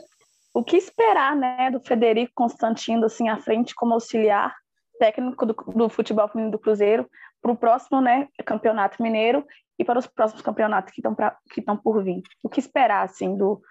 o 0.55 0.62
que 0.62 0.76
esperar 0.76 1.35
né, 1.35 1.71
do 1.71 1.81
Frederico 1.81 2.33
Constantino 2.35 3.07
assim, 3.07 3.28
à 3.28 3.38
frente 3.38 3.75
como 3.75 3.95
auxiliar 3.95 4.55
técnico 4.99 5.47
do, 5.47 5.55
do 5.55 5.88
futebol 5.88 6.28
feminino 6.28 6.52
do 6.52 6.59
Cruzeiro 6.59 7.09
para 7.40 7.52
o 7.52 7.57
próximo 7.57 8.00
né, 8.00 8.28
campeonato 8.45 9.02
mineiro 9.02 9.47
e 9.78 9.85
para 9.85 9.99
os 9.99 10.07
próximos 10.07 10.43
campeonatos 10.43 10.93
que 10.93 11.00
estão 11.00 11.17
que 11.50 11.61
estão 11.61 11.76
por 11.76 12.02
vir. 12.02 12.23
O 12.43 12.49
que 12.49 12.61
esperar 12.61 13.05
assim 13.05 13.37
do, 13.37 13.62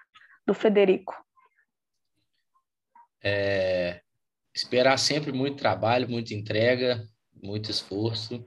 do 0.45 0.53
Frederico? 0.53 1.13
É, 3.23 4.01
esperar 4.53 4.97
sempre 4.97 5.31
muito 5.31 5.57
trabalho, 5.57 6.09
muita 6.09 6.33
entrega, 6.33 7.03
muito 7.43 7.69
esforço. 7.69 8.43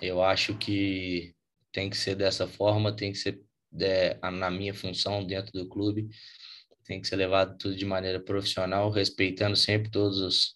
Eu 0.00 0.22
acho 0.22 0.56
que 0.56 1.34
tem 1.72 1.90
que 1.90 1.96
ser 1.96 2.14
dessa 2.14 2.46
forma, 2.46 2.94
tem 2.94 3.12
que 3.12 3.18
ser 3.18 3.40
é, 3.80 4.18
na 4.30 4.50
minha 4.50 4.72
função 4.74 5.24
dentro 5.24 5.52
do 5.52 5.68
clube 5.68 6.08
tem 6.88 7.02
que 7.02 7.06
ser 7.06 7.16
levado 7.16 7.58
tudo 7.58 7.76
de 7.76 7.84
maneira 7.84 8.18
profissional, 8.18 8.90
respeitando 8.90 9.54
sempre 9.54 9.90
todos 9.90 10.20
os, 10.20 10.54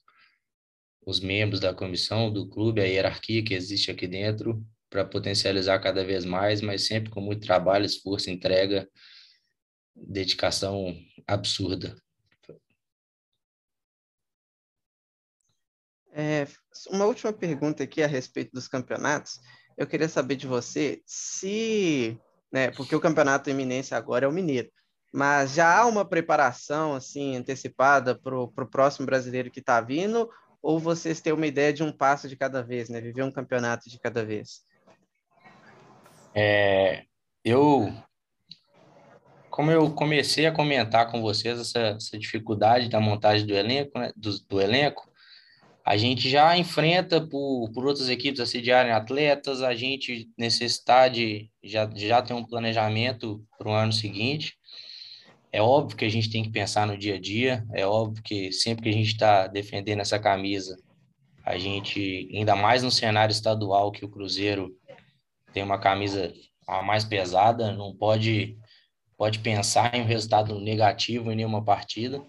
os 1.07 1.21
membros 1.21 1.61
da 1.61 1.75
comissão, 1.75 2.33
do 2.33 2.49
clube, 2.49 2.81
a 2.81 2.85
hierarquia 2.85 3.45
que 3.45 3.53
existe 3.53 3.91
aqui 3.91 4.09
dentro, 4.09 4.67
para 4.89 5.05
potencializar 5.05 5.79
cada 5.79 6.03
vez 6.03 6.25
mais, 6.25 6.63
mas 6.63 6.87
sempre 6.87 7.11
com 7.11 7.21
muito 7.21 7.43
trabalho, 7.47 7.85
esforço, 7.85 8.31
entrega, 8.31 8.89
dedicação 9.95 10.97
absurda. 11.27 11.95
É, 16.13 16.47
uma 16.91 17.07
última 17.07 17.33
pergunta 17.33 17.83
aqui 17.83 18.03
a 18.03 18.07
respeito 18.07 18.53
dos 18.53 18.69
campeonatos. 18.69 19.41
Eu 19.77 19.87
queria 19.87 20.09
saber 20.09 20.37
de 20.37 20.47
você 20.47 21.01
se, 21.07 22.19
né, 22.53 22.71
porque 22.71 22.95
o 22.95 23.01
campeonato 23.01 23.49
eminência 23.49 23.97
agora 23.97 24.27
é 24.27 24.29
o 24.29 24.33
Mineiro. 24.33 24.71
Mas 25.13 25.55
já 25.55 25.79
há 25.79 25.87
uma 25.87 26.05
preparação 26.05 26.95
assim 26.95 27.37
antecipada 27.37 28.15
para 28.15 28.39
o 28.39 28.71
próximo 28.71 29.07
brasileiro 29.07 29.51
que 29.51 29.61
está 29.61 29.81
vindo? 29.81 30.29
Ou 30.63 30.79
vocês 30.79 31.21
têm 31.21 31.33
uma 31.33 31.47
ideia 31.47 31.73
de 31.73 31.83
um 31.83 31.93
passo 31.93 32.29
de 32.29 32.37
cada 32.37 32.63
vez, 32.63 32.89
né? 32.89 33.01
Viver 33.01 33.23
um 33.23 33.33
campeonato 33.33 33.91
de 33.91 33.99
cada 33.99 34.25
vez? 34.25 34.63
É, 36.35 37.05
eu, 37.45 37.93
como 39.51 39.71
eu 39.71 39.93
comecei 39.93 40.47
a 40.47 40.53
comentar 40.53 41.11
com 41.11 41.21
vocês 41.21 41.61
essa, 41.61 41.79
essa 41.79 42.19
dificuldade 42.19 42.89
da 42.89 43.01
montagem 43.01 43.47
do 43.47 43.55
elenco, 43.55 43.99
né? 43.99 44.11
do, 44.17 44.39
do 44.47 44.61
elenco, 44.61 45.12
a 45.85 45.97
gente 45.97 46.29
já 46.29 46.57
enfrenta 46.57 47.21
por, 47.21 47.71
por 47.73 47.87
outras 47.87 48.09
equipes 48.09 48.41
assediarem 48.41 48.93
atletas, 48.93 49.63
a 49.63 49.75
gente 49.75 50.31
necessitar 50.39 51.11
de 51.11 51.51
já, 51.63 51.91
já 51.95 52.23
ter 52.23 52.35
um 52.35 52.45
planejamento 52.45 53.45
para 53.59 53.69
o 53.69 53.73
ano 53.73 53.93
seguinte. 53.93 54.57
É 55.51 55.61
óbvio 55.61 55.97
que 55.97 56.05
a 56.05 56.09
gente 56.09 56.31
tem 56.31 56.43
que 56.43 56.51
pensar 56.51 56.87
no 56.87 56.97
dia 56.97 57.17
a 57.17 57.21
dia, 57.21 57.65
é 57.75 57.85
óbvio 57.85 58.23
que 58.23 58.53
sempre 58.53 58.85
que 58.85 58.89
a 58.89 58.93
gente 58.93 59.09
está 59.09 59.47
defendendo 59.47 60.01
essa 60.01 60.19
camisa, 60.19 60.77
a 61.45 61.59
gente, 61.59 62.31
ainda 62.33 62.55
mais 62.55 62.83
no 62.83 62.91
cenário 62.91 63.33
estadual, 63.33 63.91
que 63.91 64.05
o 64.05 64.09
Cruzeiro 64.09 64.71
tem 65.53 65.63
uma 65.63 65.79
camisa 65.79 66.33
a 66.67 66.81
mais 66.81 67.05
pesada, 67.05 67.73
não 67.73 67.95
pode, 67.95 68.57
pode 69.19 69.41
pensar 69.41 69.95
em 69.95 70.03
um 70.03 70.07
resultado 70.07 70.59
negativo 70.61 71.31
em 71.31 71.37
nenhuma 71.37 71.63
partida, 71.63 72.25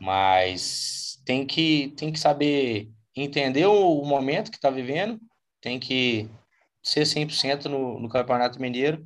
mas 0.00 1.01
tem 1.24 1.46
que, 1.46 1.92
tem 1.96 2.12
que 2.12 2.18
saber 2.18 2.90
entender 3.14 3.66
o, 3.66 4.04
momento 4.04 4.50
que 4.50 4.56
está 4.56 4.70
vivendo, 4.70 5.20
tem 5.60 5.78
que 5.78 6.28
ser 6.82 7.02
100% 7.02 7.66
no, 7.66 8.00
no 8.00 8.08
Campeonato 8.08 8.60
Mineiro 8.60 9.04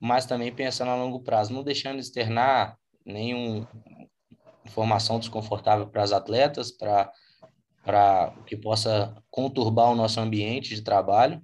mas 0.00 0.24
também 0.24 0.50
pensando 0.50 0.90
a 0.90 0.96
longo 0.96 1.20
prazo, 1.20 1.52
não 1.52 1.62
deixando 1.62 2.00
externar 2.00 2.78
nenhuma 3.04 3.68
informação 4.64 5.18
desconfortável 5.18 5.86
para 5.86 6.02
as 6.02 6.12
atletas, 6.12 6.72
para 6.72 7.12
para 7.82 8.34
que 8.46 8.58
possa 8.58 9.16
conturbar 9.30 9.90
o 9.90 9.94
nosso 9.94 10.20
ambiente 10.20 10.74
de 10.74 10.82
trabalho, 10.82 11.42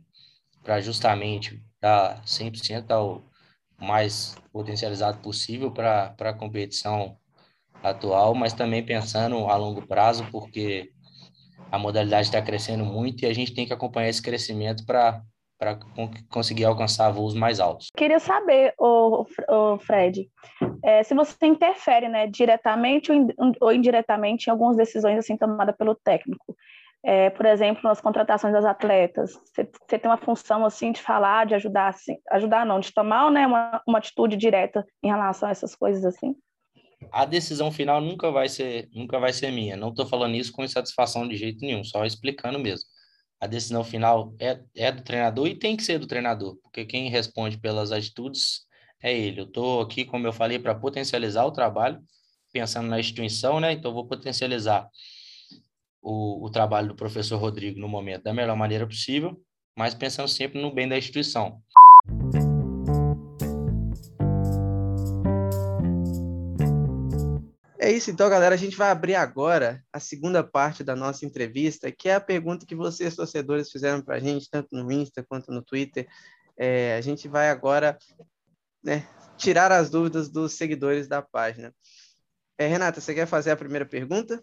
para 0.62 0.82
justamente 0.82 1.64
dar 1.80 2.22
100% 2.26 2.90
ao 2.90 3.24
mais 3.80 4.36
potencializado 4.52 5.18
possível 5.22 5.72
para 5.72 6.14
a 6.20 6.34
competição 6.34 7.16
atual, 7.90 8.34
mas 8.34 8.52
também 8.52 8.84
pensando 8.84 9.46
a 9.46 9.56
longo 9.56 9.86
prazo, 9.86 10.26
porque 10.30 10.90
a 11.70 11.78
modalidade 11.78 12.28
está 12.28 12.40
crescendo 12.40 12.84
muito 12.84 13.22
e 13.22 13.26
a 13.26 13.34
gente 13.34 13.54
tem 13.54 13.66
que 13.66 13.72
acompanhar 13.72 14.08
esse 14.08 14.22
crescimento 14.22 14.84
para 14.84 15.22
para 15.58 15.78
conseguir 16.30 16.64
alcançar 16.64 17.10
voos 17.10 17.34
mais 17.34 17.60
altos. 17.60 17.88
Queria 17.96 18.18
saber, 18.18 18.74
o, 18.78 19.24
Fred, 19.78 20.28
é, 20.84 21.02
se 21.02 21.14
você 21.14 21.46
interfere, 21.46 22.08
né, 22.08 22.26
diretamente 22.26 23.10
ou, 23.60 23.72
indiretamente 23.72 24.46
em 24.46 24.50
algumas 24.50 24.76
decisões 24.76 25.18
assim 25.18 25.36
tomadas 25.36 25.74
pelo 25.76 25.94
técnico. 25.94 26.54
É, 27.04 27.30
por 27.30 27.46
exemplo, 27.46 27.82
nas 27.84 28.00
contratações 28.00 28.52
das 28.52 28.64
atletas, 28.64 29.32
você, 29.34 29.64
tem 29.98 30.10
uma 30.10 30.16
função 30.16 30.64
assim 30.64 30.90
de 30.90 31.00
falar, 31.00 31.46
de 31.46 31.54
ajudar, 31.54 31.88
assim, 31.88 32.16
ajudar 32.32 32.66
não, 32.66 32.80
de 32.80 32.92
tomar 32.92 33.30
né, 33.30 33.46
uma, 33.46 33.80
uma 33.86 33.98
atitude 33.98 34.36
direta 34.36 34.84
em 35.02 35.08
relação 35.08 35.48
a 35.48 35.52
essas 35.52 35.74
coisas 35.74 36.04
assim? 36.04 36.34
A 37.12 37.24
decisão 37.24 37.70
final 37.70 38.00
nunca 38.00 38.30
vai 38.30 38.48
ser, 38.48 38.88
nunca 38.92 39.18
vai 39.18 39.32
ser 39.32 39.50
minha. 39.50 39.76
Não 39.76 39.90
estou 39.90 40.06
falando 40.06 40.34
isso 40.34 40.52
com 40.52 40.64
insatisfação 40.64 41.28
de 41.28 41.36
jeito 41.36 41.60
nenhum, 41.60 41.84
só 41.84 42.04
explicando 42.04 42.58
mesmo 42.58 42.86
a 43.40 43.46
decisão 43.46 43.84
final 43.84 44.34
é, 44.38 44.60
é 44.74 44.90
do 44.90 45.02
treinador 45.02 45.46
e 45.46 45.58
tem 45.58 45.76
que 45.76 45.82
ser 45.82 45.98
do 45.98 46.06
treinador, 46.06 46.56
porque 46.62 46.84
quem 46.84 47.10
responde 47.10 47.58
pelas 47.58 47.92
atitudes 47.92 48.62
é 49.02 49.16
ele. 49.16 49.40
Eu 49.40 49.44
estou 49.44 49.80
aqui, 49.80 50.04
como 50.04 50.26
eu 50.26 50.32
falei, 50.32 50.58
para 50.58 50.74
potencializar 50.74 51.44
o 51.44 51.52
trabalho, 51.52 52.00
pensando 52.52 52.88
na 52.88 52.98
instituição, 52.98 53.60
né? 53.60 53.72
Então, 53.72 53.92
vou 53.92 54.06
potencializar 54.06 54.88
o, 56.00 56.46
o 56.46 56.50
trabalho 56.50 56.88
do 56.88 56.96
professor 56.96 57.38
Rodrigo 57.38 57.78
no 57.78 57.88
momento 57.88 58.22
da 58.22 58.32
melhor 58.32 58.56
maneira 58.56 58.86
possível, 58.86 59.38
mas 59.76 59.94
pensando 59.94 60.28
sempre 60.28 60.60
no 60.60 60.72
bem 60.72 60.88
da 60.88 60.96
instituição. 60.96 61.60
É 67.86 67.92
isso, 67.92 68.10
então, 68.10 68.28
galera. 68.28 68.52
A 68.52 68.58
gente 68.58 68.76
vai 68.76 68.90
abrir 68.90 69.14
agora 69.14 69.80
a 69.92 70.00
segunda 70.00 70.42
parte 70.42 70.82
da 70.82 70.96
nossa 70.96 71.24
entrevista, 71.24 71.92
que 71.92 72.08
é 72.08 72.16
a 72.16 72.20
pergunta 72.20 72.66
que 72.66 72.74
vocês, 72.74 73.14
torcedores, 73.14 73.70
fizeram 73.70 74.02
para 74.02 74.16
a 74.16 74.18
gente, 74.18 74.50
tanto 74.50 74.74
no 74.74 74.90
Insta 74.90 75.22
quanto 75.22 75.52
no 75.52 75.62
Twitter. 75.62 76.04
É, 76.58 76.96
a 76.96 77.00
gente 77.00 77.28
vai 77.28 77.48
agora 77.48 77.96
né, 78.82 79.06
tirar 79.36 79.70
as 79.70 79.88
dúvidas 79.88 80.28
dos 80.28 80.54
seguidores 80.54 81.06
da 81.06 81.22
página. 81.22 81.72
É, 82.58 82.66
Renata, 82.66 83.00
você 83.00 83.14
quer 83.14 83.24
fazer 83.28 83.52
a 83.52 83.56
primeira 83.56 83.86
pergunta? 83.86 84.42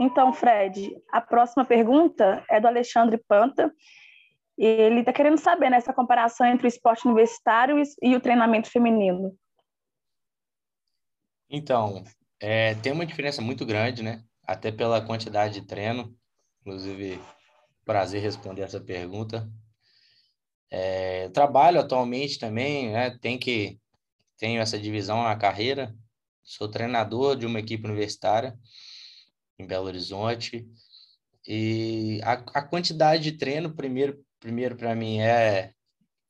Então, 0.00 0.32
Fred, 0.32 0.90
a 1.12 1.20
próxima 1.20 1.64
pergunta 1.64 2.44
é 2.50 2.58
do 2.58 2.66
Alexandre 2.66 3.22
Panta. 3.28 3.72
Ele 4.58 5.00
está 5.00 5.12
querendo 5.12 5.38
saber 5.38 5.70
né, 5.70 5.76
essa 5.76 5.92
comparação 5.92 6.44
entre 6.44 6.66
o 6.66 6.68
esporte 6.68 7.06
universitário 7.06 7.80
e 8.02 8.16
o 8.16 8.20
treinamento 8.20 8.68
feminino. 8.68 9.38
Então, 11.48 12.02
É, 12.40 12.74
tem 12.76 12.92
uma 12.92 13.06
diferença 13.06 13.40
muito 13.40 13.64
grande, 13.64 14.02
né? 14.02 14.22
Até 14.42 14.70
pela 14.70 15.04
quantidade 15.04 15.60
de 15.60 15.66
treino. 15.66 16.16
Inclusive, 16.60 17.20
prazer 17.84 18.22
responder 18.22 18.62
essa 18.62 18.80
pergunta. 18.80 19.50
É, 20.70 21.28
trabalho 21.30 21.80
atualmente 21.80 22.38
também, 22.38 22.92
né? 22.92 23.16
Tem 23.18 23.38
que 23.38 23.80
tenho 24.38 24.60
essa 24.60 24.78
divisão 24.78 25.22
na 25.22 25.36
carreira. 25.36 25.94
Sou 26.42 26.68
treinador 26.68 27.36
de 27.36 27.46
uma 27.46 27.60
equipe 27.60 27.86
universitária 27.86 28.56
em 29.58 29.66
Belo 29.66 29.86
Horizonte. 29.86 30.66
E 31.46 32.20
a, 32.22 32.32
a 32.32 32.62
quantidade 32.62 33.22
de 33.22 33.32
treino, 33.32 33.74
primeiro, 33.74 34.24
primeiro 34.40 34.76
para 34.76 34.94
mim 34.94 35.20
é 35.20 35.72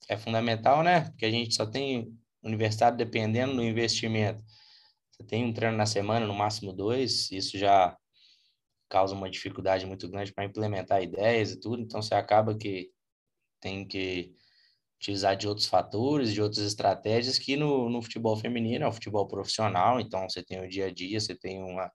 é 0.08 0.16
fundamental, 0.16 0.82
né? 0.82 1.00
Porque 1.10 1.26
a 1.26 1.30
gente 1.30 1.54
só 1.54 1.66
tem 1.66 2.12
universitário 2.42 2.96
dependendo 2.96 3.56
do 3.56 3.62
investimento. 3.62 4.42
Você 5.18 5.26
tem 5.26 5.44
um 5.44 5.52
treino 5.52 5.76
na 5.76 5.86
semana, 5.86 6.26
no 6.26 6.34
máximo 6.34 6.72
dois, 6.72 7.30
isso 7.30 7.58
já 7.58 7.96
causa 8.88 9.14
uma 9.14 9.30
dificuldade 9.30 9.86
muito 9.86 10.08
grande 10.08 10.32
para 10.32 10.44
implementar 10.44 11.02
ideias 11.02 11.52
e 11.52 11.60
tudo, 11.60 11.82
então 11.82 12.00
você 12.02 12.14
acaba 12.14 12.56
que 12.56 12.90
tem 13.60 13.86
que 13.86 14.34
utilizar 14.98 15.36
de 15.36 15.48
outros 15.48 15.66
fatores, 15.66 16.32
de 16.32 16.40
outras 16.40 16.64
estratégias 16.66 17.38
que 17.38 17.56
no, 17.56 17.88
no 17.90 18.02
futebol 18.02 18.36
feminino 18.36 18.84
é 18.84 18.88
o 18.88 18.92
futebol 18.92 19.26
profissional, 19.26 20.00
então 20.00 20.28
você 20.28 20.42
tem 20.42 20.60
o 20.60 20.68
dia 20.68 20.86
a 20.86 20.92
dia, 20.92 21.20
você 21.20 21.34
tem 21.34 21.62
uma, 21.62 21.90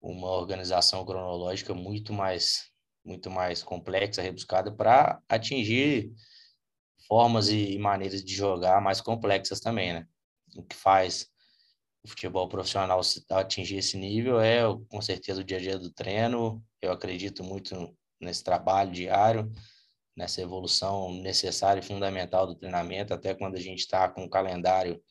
uma 0.00 0.30
organização 0.30 1.04
cronológica 1.04 1.74
muito 1.74 2.12
mais 2.12 2.70
muito 3.04 3.28
mais 3.28 3.64
complexa, 3.64 4.22
rebuscada 4.22 4.70
para 4.72 5.20
atingir 5.28 6.12
formas 7.08 7.48
e 7.48 7.76
maneiras 7.76 8.24
de 8.24 8.32
jogar 8.32 8.80
mais 8.80 9.00
complexas 9.00 9.58
também, 9.58 9.92
né? 9.92 10.06
O 10.56 10.62
que 10.62 10.76
faz 10.76 11.31
o 12.04 12.08
futebol 12.08 12.48
profissional 12.48 13.00
atingir 13.30 13.76
esse 13.76 13.96
nível 13.96 14.40
é, 14.40 14.62
com 14.88 15.00
certeza, 15.00 15.40
o 15.40 15.44
dia 15.44 15.58
a 15.58 15.60
dia 15.60 15.78
do 15.78 15.90
treino. 15.90 16.62
Eu 16.80 16.92
acredito 16.92 17.44
muito 17.44 17.96
nesse 18.20 18.42
trabalho 18.42 18.90
diário, 18.90 19.50
nessa 20.16 20.42
evolução 20.42 21.12
necessária 21.14 21.80
e 21.80 21.84
fundamental 21.84 22.46
do 22.46 22.54
treinamento, 22.54 23.14
até 23.14 23.34
quando 23.34 23.56
a 23.56 23.60
gente 23.60 23.80
está 23.80 24.08
com 24.08 24.24
o 24.24 24.30
calendário 24.30 25.02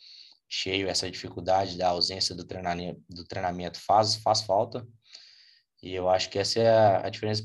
cheio, 0.50 0.90
essa 0.90 1.10
dificuldade 1.10 1.78
da 1.78 1.88
ausência 1.90 2.36
do 2.36 2.44
treinamento, 2.44 3.02
do 3.10 3.24
treinamento 3.24 3.80
faz, 3.80 4.16
faz 4.16 4.42
falta. 4.42 4.86
E 5.82 5.94
eu 5.94 6.10
acho 6.10 6.30
que 6.30 6.38
essa 6.38 6.60
é 6.60 7.06
a, 7.06 7.10
diferença 7.10 7.44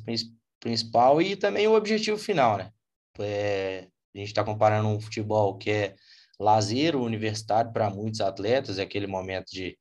principal 0.61 1.23
e 1.23 1.37
também 1.37 1.67
o 1.69 1.75
objetivo 1.75 2.19
final, 2.19 2.59
né? 2.59 2.73
É, 3.21 3.89
a 4.15 4.19
gente 4.19 4.29
está 4.29 4.45
comparando 4.45 4.89
um 4.89 5.01
futebol 5.01 5.57
que 5.57 5.71
é 5.71 5.97
lazer 6.39 6.97
universitário 6.97 7.73
para 7.73 7.91
muitos 7.91 8.21
atletas, 8.21 8.79
é 8.79 8.83
aquele 8.83 9.07
momento 9.07 9.47
de, 9.51 9.79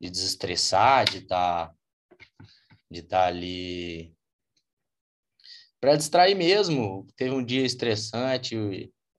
de 0.00 0.10
desestressar, 0.10 1.04
de 1.10 1.18
estar 1.18 1.68
tá, 1.68 1.74
de 2.90 3.02
tá 3.02 3.26
ali 3.26 4.14
para 5.80 5.96
distrair 5.96 6.34
mesmo. 6.34 7.06
Teve 7.16 7.30
um 7.34 7.44
dia 7.44 7.64
estressante, 7.64 8.56
o, 8.56 8.70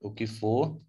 o 0.10 0.13
que 0.13 0.28
for, 0.28 0.82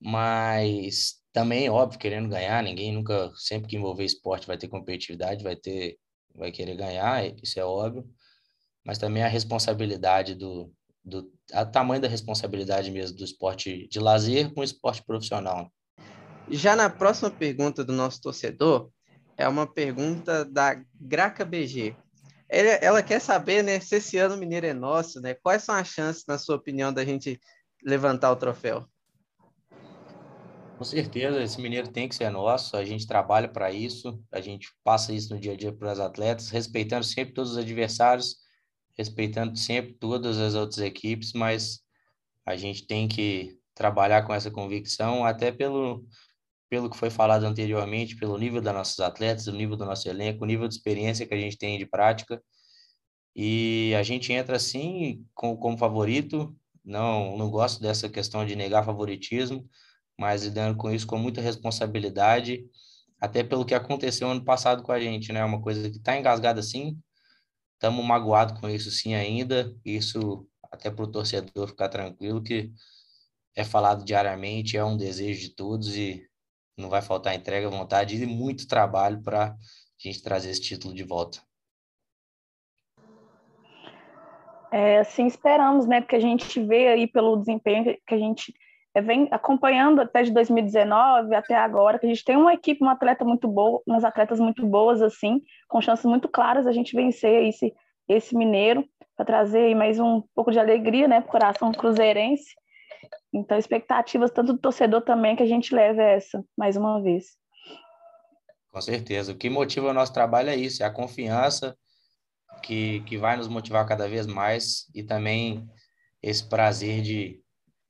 mas 0.00 1.20
também, 1.32 1.68
óbvio, 1.68 1.98
querendo 1.98 2.28
ganhar, 2.28 2.62
ninguém 2.62 2.92
nunca, 2.92 3.30
sempre 3.36 3.68
que 3.68 3.76
envolver 3.76 4.04
esporte 4.04 4.46
vai 4.46 4.58
ter 4.58 4.68
competitividade, 4.68 5.44
vai 5.44 5.56
ter, 5.56 5.98
vai 6.34 6.50
querer 6.50 6.76
ganhar, 6.76 7.24
isso 7.42 7.58
é 7.60 7.64
óbvio, 7.64 8.08
mas 8.84 8.98
também 8.98 9.22
a 9.22 9.28
responsabilidade 9.28 10.34
do, 10.34 10.72
do 11.04 11.32
a 11.52 11.64
tamanho 11.64 12.00
da 12.00 12.08
responsabilidade 12.08 12.90
mesmo 12.90 13.16
do 13.16 13.24
esporte 13.24 13.88
de 13.88 13.98
lazer 13.98 14.52
com 14.52 14.60
o 14.60 14.64
esporte 14.64 15.02
profissional. 15.02 15.70
Já 16.48 16.76
na 16.76 16.90
próxima 16.90 17.30
pergunta 17.30 17.84
do 17.84 17.92
nosso 17.92 18.20
torcedor, 18.20 18.90
é 19.36 19.48
uma 19.48 19.66
pergunta 19.66 20.44
da 20.44 20.82
Graca 21.00 21.44
BG. 21.44 21.96
Ela, 22.48 22.70
ela 22.82 23.02
quer 23.02 23.20
saber, 23.20 23.62
né, 23.62 23.78
se 23.80 23.96
esse 23.96 24.18
ano 24.18 24.34
o 24.34 24.38
Mineiro 24.38 24.66
é 24.66 24.74
nosso, 24.74 25.20
né? 25.20 25.34
Quais 25.34 25.62
são 25.62 25.74
as 25.74 25.88
chances, 25.88 26.24
na 26.26 26.36
sua 26.36 26.56
opinião, 26.56 26.92
da 26.92 27.04
gente 27.04 27.40
levantar 27.84 28.30
o 28.32 28.36
troféu? 28.36 28.84
Com 30.76 30.84
certeza, 30.84 31.42
esse 31.42 31.60
Mineiro 31.60 31.88
tem 31.88 32.08
que 32.08 32.14
ser 32.14 32.30
nosso. 32.30 32.76
A 32.76 32.84
gente 32.84 33.06
trabalha 33.06 33.48
para 33.48 33.70
isso, 33.70 34.18
a 34.32 34.40
gente 34.40 34.68
passa 34.82 35.12
isso 35.12 35.32
no 35.32 35.40
dia 35.40 35.52
a 35.52 35.56
dia 35.56 35.72
para 35.72 35.92
os 35.92 36.00
atletas, 36.00 36.50
respeitando 36.50 37.04
sempre 37.04 37.34
todos 37.34 37.52
os 37.52 37.58
adversários 37.58 38.36
respeitando 38.96 39.56
sempre 39.58 39.94
todas 39.94 40.38
as 40.38 40.54
outras 40.54 40.78
equipes, 40.78 41.32
mas 41.32 41.80
a 42.44 42.56
gente 42.56 42.86
tem 42.86 43.08
que 43.08 43.58
trabalhar 43.74 44.22
com 44.22 44.34
essa 44.34 44.50
convicção, 44.50 45.24
até 45.24 45.50
pelo, 45.50 46.04
pelo 46.68 46.90
que 46.90 46.96
foi 46.96 47.10
falado 47.10 47.44
anteriormente, 47.44 48.16
pelo 48.16 48.38
nível 48.38 48.60
das 48.60 48.74
nossas 48.74 49.00
atletas, 49.00 49.46
o 49.46 49.52
nível 49.52 49.76
do 49.76 49.84
nosso 49.84 50.08
elenco, 50.08 50.44
o 50.44 50.46
nível 50.46 50.68
de 50.68 50.74
experiência 50.74 51.26
que 51.26 51.34
a 51.34 51.38
gente 51.38 51.56
tem 51.56 51.78
de 51.78 51.86
prática. 51.86 52.42
E 53.34 53.94
a 53.98 54.02
gente 54.02 54.32
entra 54.32 54.56
assim 54.56 55.24
com, 55.34 55.56
como 55.56 55.78
favorito. 55.78 56.54
Não, 56.84 57.36
não 57.36 57.50
gosto 57.50 57.80
dessa 57.80 58.08
questão 58.08 58.44
de 58.44 58.56
negar 58.56 58.84
favoritismo, 58.84 59.68
mas 60.18 60.44
lidando 60.44 60.76
com 60.76 60.90
isso 60.90 61.06
com 61.06 61.18
muita 61.18 61.40
responsabilidade, 61.40 62.64
até 63.20 63.42
pelo 63.42 63.64
que 63.64 63.74
aconteceu 63.74 64.28
ano 64.28 64.44
passado 64.44 64.82
com 64.82 64.92
a 64.92 65.00
gente, 65.00 65.32
né? 65.32 65.44
Uma 65.44 65.60
coisa 65.60 65.90
que 65.90 65.98
está 65.98 66.18
engasgada 66.18 66.60
assim, 66.60 66.98
estamos 67.80 68.04
magoados 68.04 68.60
com 68.60 68.68
isso 68.68 68.90
sim 68.90 69.14
ainda. 69.14 69.74
Isso 69.82 70.46
até 70.70 70.90
para 70.90 71.04
o 71.04 71.10
torcedor 71.10 71.66
ficar 71.66 71.88
tranquilo 71.88 72.42
que 72.42 72.70
é 73.56 73.64
falado 73.64 74.04
diariamente, 74.04 74.76
é 74.76 74.84
um 74.84 74.98
desejo 74.98 75.40
de 75.40 75.56
todos 75.56 75.96
e 75.96 76.28
não 76.76 76.90
vai 76.90 77.00
faltar 77.00 77.34
entrega, 77.34 77.68
vontade 77.70 78.14
e 78.14 78.26
muito 78.26 78.68
trabalho 78.68 79.20
para 79.22 79.46
a 79.46 79.56
gente 79.98 80.22
trazer 80.22 80.50
esse 80.50 80.60
título 80.60 80.94
de 80.94 81.02
volta. 81.02 81.42
É, 84.70 84.98
assim 84.98 85.26
esperamos, 85.26 85.86
né? 85.86 86.00
Porque 86.00 86.14
a 86.14 86.20
gente 86.20 86.62
vê 86.64 86.88
aí 86.88 87.06
pelo 87.08 87.36
desempenho 87.36 87.84
que 88.06 88.14
a 88.14 88.18
gente 88.18 88.54
vem 88.98 89.28
acompanhando 89.30 90.00
até 90.00 90.22
de 90.22 90.32
2019 90.32 91.34
até 91.34 91.54
agora, 91.54 91.98
que 91.98 92.06
a 92.06 92.08
gente 92.08 92.24
tem 92.24 92.36
uma 92.36 92.54
equipe, 92.54 92.82
uma 92.82 92.92
atleta 92.92 93.24
muito 93.24 93.46
boa, 93.46 93.80
umas 93.86 94.04
atletas 94.04 94.40
muito 94.40 94.66
boas, 94.66 95.00
assim, 95.00 95.40
com 95.68 95.80
chances 95.80 96.04
muito 96.04 96.28
claras 96.28 96.66
a 96.66 96.72
gente 96.72 96.96
vencer 96.96 97.44
esse, 97.46 97.72
esse 98.08 98.36
mineiro, 98.36 98.84
para 99.16 99.24
trazer 99.24 99.74
mais 99.76 100.00
um 100.00 100.22
pouco 100.34 100.50
de 100.50 100.58
alegria, 100.58 101.06
né, 101.06 101.20
o 101.20 101.22
coração 101.22 101.70
cruzeirense. 101.70 102.54
Então, 103.32 103.56
expectativas 103.56 104.30
tanto 104.30 104.54
do 104.54 104.58
torcedor 104.58 105.02
também 105.02 105.36
que 105.36 105.42
a 105.42 105.46
gente 105.46 105.74
leve 105.74 106.02
essa, 106.02 106.42
mais 106.56 106.76
uma 106.76 107.00
vez. 107.00 107.36
Com 108.72 108.80
certeza. 108.80 109.32
O 109.32 109.36
que 109.36 109.48
motiva 109.48 109.90
o 109.90 109.94
nosso 109.94 110.12
trabalho 110.12 110.50
é 110.50 110.56
isso, 110.56 110.82
é 110.82 110.86
a 110.86 110.92
confiança 110.92 111.76
que, 112.62 113.00
que 113.02 113.16
vai 113.16 113.36
nos 113.36 113.48
motivar 113.48 113.86
cada 113.86 114.08
vez 114.08 114.26
mais 114.26 114.86
e 114.94 115.02
também 115.02 115.68
esse 116.22 116.48
prazer 116.48 117.02
de 117.02 117.40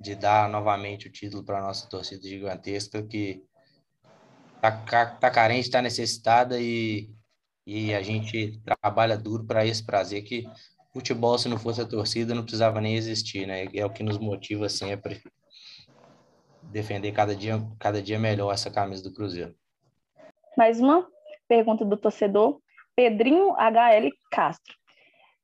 de 0.01 0.15
dar 0.15 0.49
novamente 0.49 1.09
o 1.09 1.13
título 1.13 1.45
para 1.45 1.59
a 1.59 1.63
nossa 1.63 1.89
torcida 1.89 2.27
gigantesca 2.27 3.03
que 3.03 3.45
está 4.57 5.07
tá 5.21 5.31
carente, 5.31 5.67
está 5.67 5.83
necessitada 5.83 6.59
e, 6.59 7.11
e 7.67 7.93
a 7.93 8.03
gente 8.03 8.59
trabalha 8.65 9.17
duro 9.17 9.45
para 9.45 9.67
esse 9.67 9.85
prazer 9.85 10.23
que 10.23 10.49
futebol, 10.93 11.39
se 11.39 11.49
não 11.49 11.59
fosse 11.59 11.81
a 11.81 11.87
torcida, 11.87 12.35
não 12.35 12.43
precisava 12.43 12.81
nem 12.81 12.97
existir, 12.97 13.47
né? 13.47 13.67
É 13.75 13.85
o 13.85 13.91
que 13.91 14.03
nos 14.03 14.19
motiva 14.19 14.69
sempre 14.69 15.23
defender 16.63 17.13
cada 17.13 17.35
dia, 17.35 17.61
cada 17.79 18.03
dia 18.03 18.19
melhor 18.19 18.53
essa 18.53 18.71
camisa 18.71 19.03
do 19.03 19.13
Cruzeiro. 19.13 19.55
Mais 20.57 20.81
uma 20.81 21.07
pergunta 21.47 21.85
do 21.85 21.97
torcedor, 21.97 22.61
Pedrinho 22.97 23.53
HL 23.53 24.11
Castro. 24.31 24.80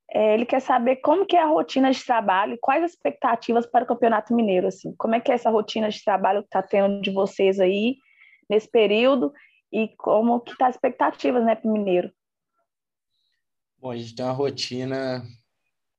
É, 0.09 0.33
ele 0.33 0.45
quer 0.45 0.61
saber 0.61 0.97
como 0.97 1.25
que 1.25 1.35
é 1.35 1.41
a 1.41 1.47
rotina 1.47 1.91
de 1.91 2.03
trabalho 2.03 2.53
e 2.53 2.57
quais 2.57 2.83
as 2.83 2.91
expectativas 2.91 3.65
para 3.65 3.83
o 3.83 3.87
Campeonato 3.87 4.33
Mineiro, 4.33 4.67
assim. 4.67 4.95
Como 4.97 5.15
é 5.15 5.19
que 5.19 5.31
é 5.31 5.35
essa 5.35 5.49
rotina 5.49 5.89
de 5.89 6.03
trabalho 6.03 6.41
que 6.41 6.47
está 6.47 6.63
tendo 6.63 7.01
de 7.01 7.11
vocês 7.11 7.59
aí 7.59 7.97
nesse 8.49 8.69
período 8.69 9.33
e 9.71 9.89
como 9.97 10.39
que 10.39 10.57
tá 10.57 10.67
as 10.67 10.75
expectativas, 10.75 11.43
né, 11.43 11.55
para 11.55 11.69
o 11.69 11.73
Mineiro? 11.73 12.11
Bom, 13.77 13.91
a 13.91 13.97
gente 13.97 14.15
tem 14.15 14.25
uma 14.25 14.31
rotina 14.31 15.23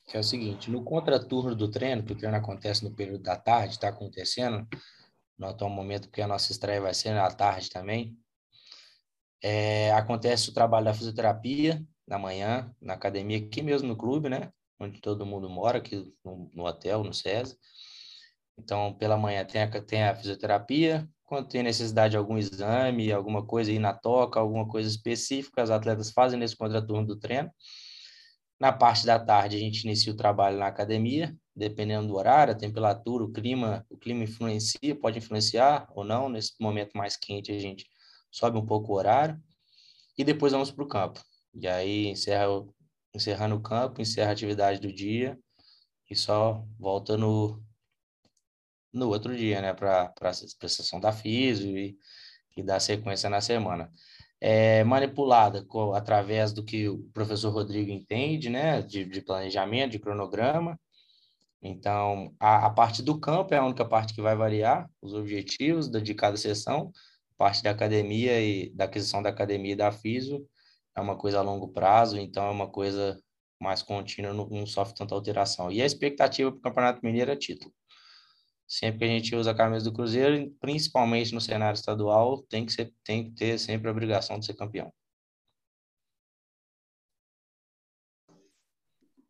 que 0.09 0.17
é 0.17 0.21
o 0.21 0.25
seguinte, 0.25 0.71
no 0.71 0.83
contraturno 0.83 1.55
do 1.55 1.71
treino, 1.71 2.03
que 2.03 2.15
o 2.15 2.17
treino 2.17 2.37
acontece 2.37 2.83
no 2.83 2.95
período 2.95 3.23
da 3.23 3.37
tarde, 3.37 3.75
está 3.75 3.89
acontecendo 3.89 4.67
no 5.39 5.49
atual 5.49 5.71
momento, 5.71 6.09
porque 6.09 6.23
a 6.23 6.27
nossa 6.27 6.51
estreia 6.51 6.81
vai 6.81 6.95
ser 6.95 7.13
na 7.13 7.31
tarde 7.31 7.69
também, 7.69 8.19
é, 9.43 9.93
acontece 9.93 10.49
o 10.49 10.55
trabalho 10.55 10.87
da 10.87 10.95
fisioterapia, 10.95 11.85
na 12.09 12.19
manhã, 12.19 12.75
na 12.81 12.95
academia, 12.95 13.39
aqui 13.39 13.63
mesmo 13.63 13.89
no 13.89 13.97
clube, 13.97 14.29
né? 14.29 14.51
Onde 14.81 15.01
todo 15.01 15.27
mundo 15.27 15.49
mora, 15.49 15.79
aqui 15.79 16.13
no, 16.25 16.51
no 16.55 16.65
hotel, 16.65 17.05
no 17.05 17.13
SESA. 17.13 17.57
Então, 18.59 18.95
pela 18.95 19.17
manhã 19.17 19.45
tem 19.45 19.63
a, 19.63 19.83
tem 19.83 20.05
a 20.05 20.15
fisioterapia, 20.15 21.09
quando 21.25 21.49
tem 21.49 21.63
necessidade 21.63 22.13
de 22.13 22.17
algum 22.17 22.39
exame, 22.39 23.13
alguma 23.13 23.45
coisa 23.45 23.71
aí 23.71 23.79
na 23.79 23.93
toca, 23.93 24.41
alguma 24.41 24.67
coisa 24.67 24.89
específica, 24.89 25.63
os 25.63 25.71
atletas 25.71 26.11
fazem 26.11 26.39
nesse 26.39 26.57
contraturno 26.57 27.07
do 27.07 27.19
treino. 27.19 27.51
Na 28.59 28.73
parte 28.73 29.07
da 29.07 29.19
tarde, 29.19 29.57
a 29.57 29.61
gente 29.61 29.85
inicia 29.85 30.13
o 30.13 30.17
trabalho 30.17 30.59
na 30.59 30.67
academia, 30.67 31.37
dependendo 31.55 32.09
do 32.09 32.17
horário, 32.17 32.53
a 32.55 32.57
temperatura, 32.57 33.25
o 33.25 33.31
clima, 33.31 33.87
o 33.91 33.97
clima 33.97 34.25
influencia, 34.25 34.97
pode 34.99 35.19
influenciar 35.19 35.87
ou 35.95 36.03
não. 36.03 36.29
Nesse 36.29 36.55
momento 36.59 36.97
mais 36.97 37.17
quente, 37.17 37.53
a 37.53 37.59
gente 37.59 37.85
sobe 38.33 38.59
um 38.59 38.67
pouco 38.67 38.93
o 38.93 38.97
horário 38.97 39.39
e 40.17 40.25
depois 40.25 40.53
vamos 40.53 40.71
para 40.71 40.85
o 40.85 40.89
campo. 40.89 41.21
E 41.61 41.67
aí 41.67 42.07
encerra, 42.07 42.47
encerrando 43.13 43.57
o 43.57 43.61
campo, 43.61 44.01
encerra 44.01 44.31
a 44.31 44.33
atividade 44.33 44.81
do 44.81 44.93
dia 44.93 45.37
e 46.09 46.15
só 46.15 46.65
volta 46.79 47.17
no, 47.17 47.61
no 48.93 49.09
outro 49.09 49.37
dia, 49.37 49.61
né, 49.61 49.75
para 49.75 50.13
a 50.21 50.33
sessão 50.33 51.01
da 51.01 51.13
físio 51.13 51.77
e, 51.77 51.99
e 52.57 52.63
dar 52.63 52.79
sequência 52.79 53.29
na 53.29 53.41
semana. 53.41 53.91
É 54.41 54.85
manipulada 54.85 55.65
com, 55.65 55.93
através 55.95 56.53
do 56.53 56.63
que 56.63 56.89
o 56.89 56.99
professor 57.13 57.51
Rodrigo 57.51 57.91
entende, 57.91 58.49
né, 58.49 58.81
de, 58.81 59.05
de 59.05 59.21
planejamento, 59.21 59.93
de 59.93 59.99
cronograma. 59.99 60.79
Então, 61.61 62.33
a, 62.39 62.67
a 62.67 62.71
parte 62.71 63.03
do 63.03 63.19
campo 63.19 63.53
é 63.53 63.59
a 63.59 63.65
única 63.65 63.85
parte 63.85 64.15
que 64.15 64.23
vai 64.23 64.37
variar, 64.37 64.89
os 65.03 65.13
objetivos 65.13 65.91
de 65.91 66.15
cada 66.15 66.37
sessão, 66.37 66.93
parte 67.37 67.65
da 67.65 67.73
academia 67.73 68.41
e 68.41 68.71
da 68.71 68.85
aquisição 68.85 69.21
da 69.21 69.31
academia 69.31 69.73
e 69.73 69.77
da 69.77 69.91
físio 69.91 70.49
é 70.99 71.01
uma 71.01 71.17
coisa 71.17 71.39
a 71.39 71.43
longo 71.43 71.69
prazo, 71.69 72.19
então 72.19 72.45
é 72.45 72.51
uma 72.51 72.69
coisa 72.69 73.23
mais 73.61 73.83
contínua, 73.83 74.33
não, 74.33 74.67
sofre 74.67 74.95
tanta 74.95 75.15
alteração. 75.15 75.71
E 75.71 75.81
a 75.81 75.87
expectativa 75.87 76.51
para 76.51 76.59
o 76.59 76.63
Campeonato 76.63 77.01
Mineiro 77.05 77.31
é 77.31 77.37
título. 77.37 77.73
Sempre 78.67 78.99
que 78.99 79.05
a 79.05 79.09
gente 79.09 79.37
usa 79.37 79.53
a 79.53 79.57
camisa 79.57 79.85
do 79.85 79.93
Cruzeiro, 79.93 80.51
principalmente 80.61 81.33
no 81.33 81.41
cenário 81.41 81.77
estadual, 81.77 82.43
tem 82.43 82.67
que, 82.67 82.73
ser, 82.73 82.93
tem 83.05 83.25
que 83.25 83.37
ter 83.37 83.59
sempre 83.59 83.89
a 83.89 83.93
obrigação 83.93 84.39
de 84.39 84.47
ser 84.47 84.55
campeão. 84.55 84.93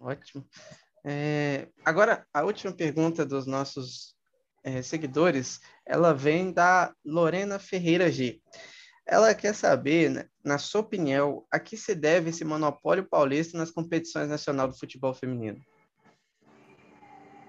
Ótimo. 0.01 0.49
É, 1.05 1.69
agora, 1.85 2.27
a 2.33 2.45
última 2.45 2.73
pergunta 2.73 3.27
dos 3.27 3.47
nossos 3.47 4.15
é, 4.65 4.81
seguidores, 4.83 5.61
ela 5.87 6.13
vem 6.15 6.53
da 6.53 6.95
Lorena 7.05 7.59
Ferreira 7.59 8.11
G. 8.11 8.41
Ela 9.11 9.35
quer 9.35 9.55
saber, 9.55 10.11
né, 10.11 10.29
na 10.45 10.59
sua 10.59 10.83
opinião, 10.83 11.43
a 11.51 11.59
que 11.59 11.79
se 11.79 11.95
deve 11.95 12.29
esse 12.29 12.45
monopólio 12.45 13.09
paulista 13.09 13.57
nas 13.57 13.71
competições 13.71 14.29
nacionais 14.29 14.71
do 14.71 14.79
futebol 14.79 15.15
feminino? 15.15 15.59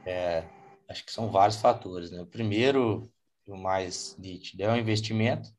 É, 0.05 0.45
acho 0.87 1.05
que 1.05 1.11
são 1.11 1.29
vários 1.29 1.57
fatores. 1.57 2.11
Né? 2.11 2.21
O 2.21 2.25
primeiro, 2.25 3.11
o 3.45 3.57
mais 3.57 4.15
nítido, 4.17 4.63
é 4.63 4.71
o 4.71 4.77
investimento. 4.77 5.49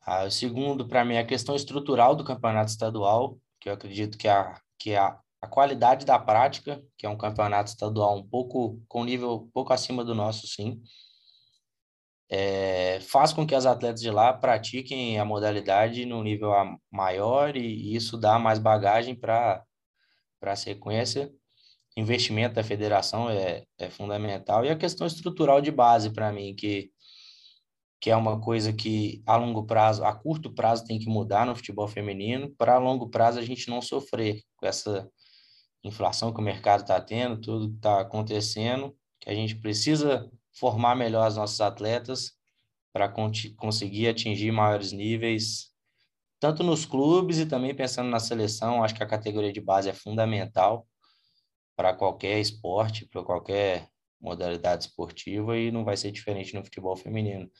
Ah, 0.00 0.24
o 0.24 0.30
segundo, 0.30 0.88
para 0.88 1.04
mim, 1.04 1.14
é 1.14 1.20
a 1.20 1.26
questão 1.26 1.54
estrutural 1.54 2.16
do 2.16 2.24
campeonato 2.24 2.72
estadual, 2.72 3.38
que 3.60 3.68
eu 3.68 3.74
acredito 3.74 4.18
que 4.18 4.26
a, 4.26 4.60
que 4.76 4.96
a, 4.96 5.20
a 5.40 5.46
qualidade 5.46 6.04
da 6.04 6.18
prática, 6.18 6.82
que 6.98 7.06
é 7.06 7.08
um 7.08 7.16
campeonato 7.16 7.70
estadual 7.70 8.18
um 8.18 8.26
pouco 8.26 8.82
com 8.88 9.04
nível 9.04 9.34
um 9.34 9.50
pouco 9.52 9.72
acima 9.72 10.04
do 10.04 10.16
nosso, 10.16 10.48
sim 10.48 10.82
é, 12.30 13.00
faz 13.00 13.32
com 13.32 13.44
que 13.44 13.54
as 13.56 13.66
atletas 13.66 14.00
de 14.00 14.10
lá 14.10 14.32
pratiquem 14.32 15.18
a 15.18 15.24
modalidade 15.24 16.06
no 16.06 16.22
nível 16.22 16.52
maior 16.90 17.56
e, 17.56 17.60
e 17.60 17.96
isso 17.96 18.16
dá 18.16 18.38
mais 18.38 18.60
bagagem 18.60 19.16
para 19.16 19.64
a 20.40 20.56
sequência. 20.56 21.32
Investimento 21.96 22.54
da 22.54 22.62
federação 22.62 23.28
é, 23.28 23.64
é 23.76 23.90
fundamental. 23.90 24.64
E 24.64 24.70
a 24.70 24.76
questão 24.76 25.08
estrutural 25.08 25.60
de 25.60 25.72
base, 25.72 26.10
para 26.10 26.32
mim, 26.32 26.54
que, 26.54 26.92
que 28.00 28.10
é 28.10 28.16
uma 28.16 28.40
coisa 28.40 28.72
que 28.72 29.22
a 29.26 29.36
longo 29.36 29.66
prazo, 29.66 30.04
a 30.04 30.14
curto 30.14 30.54
prazo, 30.54 30.84
tem 30.84 31.00
que 31.00 31.08
mudar 31.08 31.44
no 31.44 31.56
futebol 31.56 31.88
feminino, 31.88 32.54
para 32.56 32.78
longo 32.78 33.10
prazo 33.10 33.40
a 33.40 33.44
gente 33.44 33.68
não 33.68 33.82
sofrer 33.82 34.40
com 34.56 34.66
essa 34.66 35.10
inflação 35.82 36.32
que 36.32 36.40
o 36.40 36.44
mercado 36.44 36.82
está 36.82 37.00
tendo, 37.00 37.40
tudo 37.40 37.70
que 37.70 37.76
está 37.76 38.00
acontecendo, 38.00 38.96
que 39.18 39.28
a 39.28 39.34
gente 39.34 39.56
precisa 39.56 40.30
formar 40.52 40.94
melhor 40.94 41.26
as 41.26 41.36
nossas 41.36 41.60
atletas 41.60 42.32
para 42.92 43.08
conseguir 43.56 44.08
atingir 44.08 44.50
maiores 44.50 44.92
níveis, 44.92 45.70
tanto 46.40 46.62
nos 46.62 46.84
clubes 46.84 47.38
e 47.38 47.46
também 47.46 47.74
pensando 47.74 48.10
na 48.10 48.18
seleção. 48.18 48.82
Acho 48.82 48.94
que 48.94 49.02
a 49.02 49.06
categoria 49.06 49.52
de 49.52 49.60
base 49.60 49.88
é 49.88 49.92
fundamental 49.92 50.86
para 51.76 51.94
qualquer 51.94 52.40
esporte, 52.40 53.06
para 53.06 53.22
qualquer 53.22 53.88
modalidade 54.20 54.84
esportiva 54.84 55.56
e 55.56 55.70
não 55.70 55.84
vai 55.84 55.96
ser 55.96 56.10
diferente 56.10 56.54
no 56.54 56.64
futebol 56.64 56.96
feminino. 56.96 57.50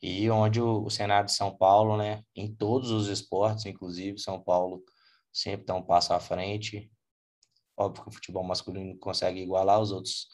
E 0.00 0.30
onde 0.30 0.60
o, 0.60 0.84
o 0.84 0.90
cenário 0.90 1.26
de 1.26 1.34
São 1.34 1.54
Paulo, 1.56 1.96
né, 1.96 2.22
em 2.34 2.54
todos 2.54 2.90
os 2.90 3.08
esportes, 3.08 3.66
inclusive 3.66 4.18
São 4.18 4.40
Paulo 4.40 4.82
sempre 5.32 5.62
está 5.62 5.74
um 5.74 5.82
passo 5.82 6.14
à 6.14 6.20
frente. 6.20 6.90
Óbvio 7.76 8.04
que 8.04 8.08
o 8.08 8.12
futebol 8.12 8.44
masculino 8.44 8.96
consegue 8.98 9.40
igualar 9.40 9.80
os 9.80 9.90
outros 9.90 10.28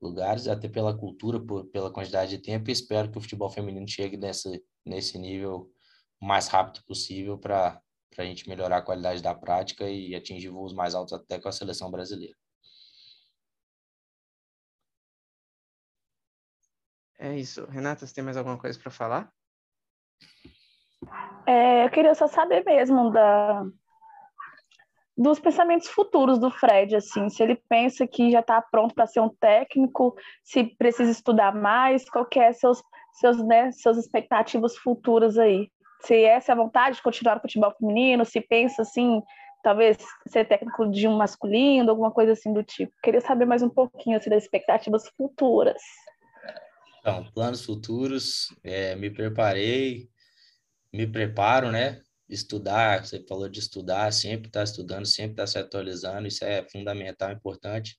lugares, 0.00 0.48
até 0.48 0.68
pela 0.68 0.96
cultura, 0.96 1.38
por, 1.40 1.66
pela 1.66 1.92
quantidade 1.92 2.30
de 2.30 2.42
tempo, 2.42 2.70
e 2.70 2.72
espero 2.72 3.10
que 3.10 3.18
o 3.18 3.20
futebol 3.20 3.50
feminino 3.50 3.88
chegue 3.88 4.16
nesse, 4.16 4.64
nesse 4.84 5.18
nível 5.18 5.70
o 6.20 6.26
mais 6.26 6.48
rápido 6.48 6.84
possível 6.84 7.38
para 7.38 7.80
a 8.18 8.24
gente 8.24 8.48
melhorar 8.48 8.78
a 8.78 8.82
qualidade 8.82 9.22
da 9.22 9.34
prática 9.34 9.88
e 9.88 10.14
atingir 10.14 10.48
voos 10.48 10.72
mais 10.72 10.94
altos 10.94 11.12
até 11.12 11.38
com 11.38 11.48
a 11.48 11.52
seleção 11.52 11.90
brasileira. 11.90 12.34
É 17.18 17.38
isso. 17.38 17.66
Renata, 17.66 18.06
você 18.06 18.14
tem 18.14 18.24
mais 18.24 18.36
alguma 18.36 18.58
coisa 18.58 18.78
para 18.78 18.90
falar? 18.90 19.32
É, 21.46 21.84
eu 21.84 21.90
queria 21.90 22.14
só 22.14 22.26
saber 22.26 22.64
mesmo 22.64 23.10
da, 23.10 23.64
dos 25.20 25.38
pensamentos 25.38 25.86
futuros 25.86 26.38
do 26.38 26.50
Fred, 26.50 26.96
assim, 26.96 27.28
se 27.28 27.42
ele 27.42 27.60
pensa 27.68 28.06
que 28.06 28.30
já 28.30 28.40
está 28.40 28.62
pronto 28.62 28.94
para 28.94 29.06
ser 29.06 29.20
um 29.20 29.28
técnico, 29.28 30.16
se 30.42 30.64
precisa 30.64 31.10
estudar 31.10 31.54
mais, 31.54 32.08
qual 32.08 32.24
que 32.24 32.40
é 32.40 32.50
seus, 32.54 32.82
seus, 33.12 33.36
né, 33.44 33.70
suas 33.72 33.98
expectativas 33.98 34.78
futuras 34.78 35.36
aí. 35.36 35.70
Se 36.00 36.24
essa 36.24 36.52
é 36.52 36.54
a 36.54 36.56
vontade 36.56 36.96
de 36.96 37.02
continuar 37.02 37.34
no 37.34 37.42
futebol 37.42 37.70
feminino, 37.78 38.24
se 38.24 38.40
pensa 38.40 38.80
assim, 38.80 39.20
talvez 39.62 39.98
ser 40.26 40.48
técnico 40.48 40.90
de 40.90 41.06
um 41.06 41.18
masculino, 41.18 41.90
alguma 41.90 42.10
coisa 42.10 42.32
assim 42.32 42.50
do 42.50 42.62
tipo. 42.62 42.90
Queria 43.02 43.20
saber 43.20 43.44
mais 43.44 43.62
um 43.62 43.68
pouquinho 43.68 44.16
assim, 44.16 44.30
das 44.30 44.44
expectativas 44.44 45.06
futuras. 45.18 45.82
Então, 47.00 47.26
planos 47.34 47.66
futuros, 47.66 48.54
é, 48.64 48.96
me 48.96 49.10
preparei, 49.10 50.08
me 50.90 51.06
preparo, 51.06 51.70
né? 51.70 52.00
Estudar, 52.34 53.04
você 53.04 53.24
falou 53.26 53.48
de 53.48 53.60
estudar, 53.60 54.12
sempre 54.12 54.48
está 54.48 54.62
estudando, 54.62 55.06
sempre 55.06 55.32
está 55.32 55.46
se 55.46 55.58
atualizando, 55.58 56.28
isso 56.28 56.44
é 56.44 56.66
fundamental, 56.70 57.32
importante. 57.32 57.96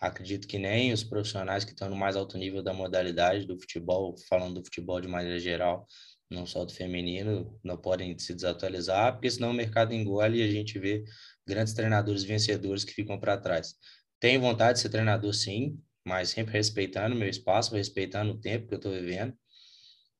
Acredito 0.00 0.46
que 0.46 0.58
nem 0.58 0.92
os 0.92 1.02
profissionais 1.02 1.64
que 1.64 1.72
estão 1.72 1.88
no 1.88 1.96
mais 1.96 2.16
alto 2.16 2.38
nível 2.38 2.62
da 2.62 2.72
modalidade 2.72 3.46
do 3.46 3.58
futebol, 3.58 4.14
falando 4.28 4.54
do 4.54 4.64
futebol 4.64 5.00
de 5.00 5.08
maneira 5.08 5.38
geral, 5.40 5.86
não 6.30 6.46
só 6.46 6.64
do 6.64 6.72
feminino, 6.72 7.58
não 7.64 7.76
podem 7.76 8.16
se 8.18 8.34
desatualizar, 8.34 9.14
porque 9.14 9.30
senão 9.30 9.50
o 9.50 9.54
mercado 9.54 9.94
engole 9.94 10.38
e 10.38 10.42
a 10.42 10.50
gente 10.50 10.78
vê 10.78 11.04
grandes 11.46 11.72
treinadores 11.72 12.22
vencedores 12.22 12.84
que 12.84 12.92
ficam 12.92 13.18
para 13.18 13.38
trás. 13.38 13.74
Tenho 14.20 14.40
vontade 14.40 14.74
de 14.74 14.80
ser 14.82 14.90
treinador, 14.90 15.32
sim, 15.34 15.80
mas 16.04 16.30
sempre 16.30 16.52
respeitando 16.52 17.14
o 17.14 17.18
meu 17.18 17.28
espaço, 17.28 17.74
respeitando 17.74 18.32
o 18.32 18.40
tempo 18.40 18.68
que 18.68 18.74
eu 18.74 18.78
estou 18.78 18.92
vivendo 18.92 19.34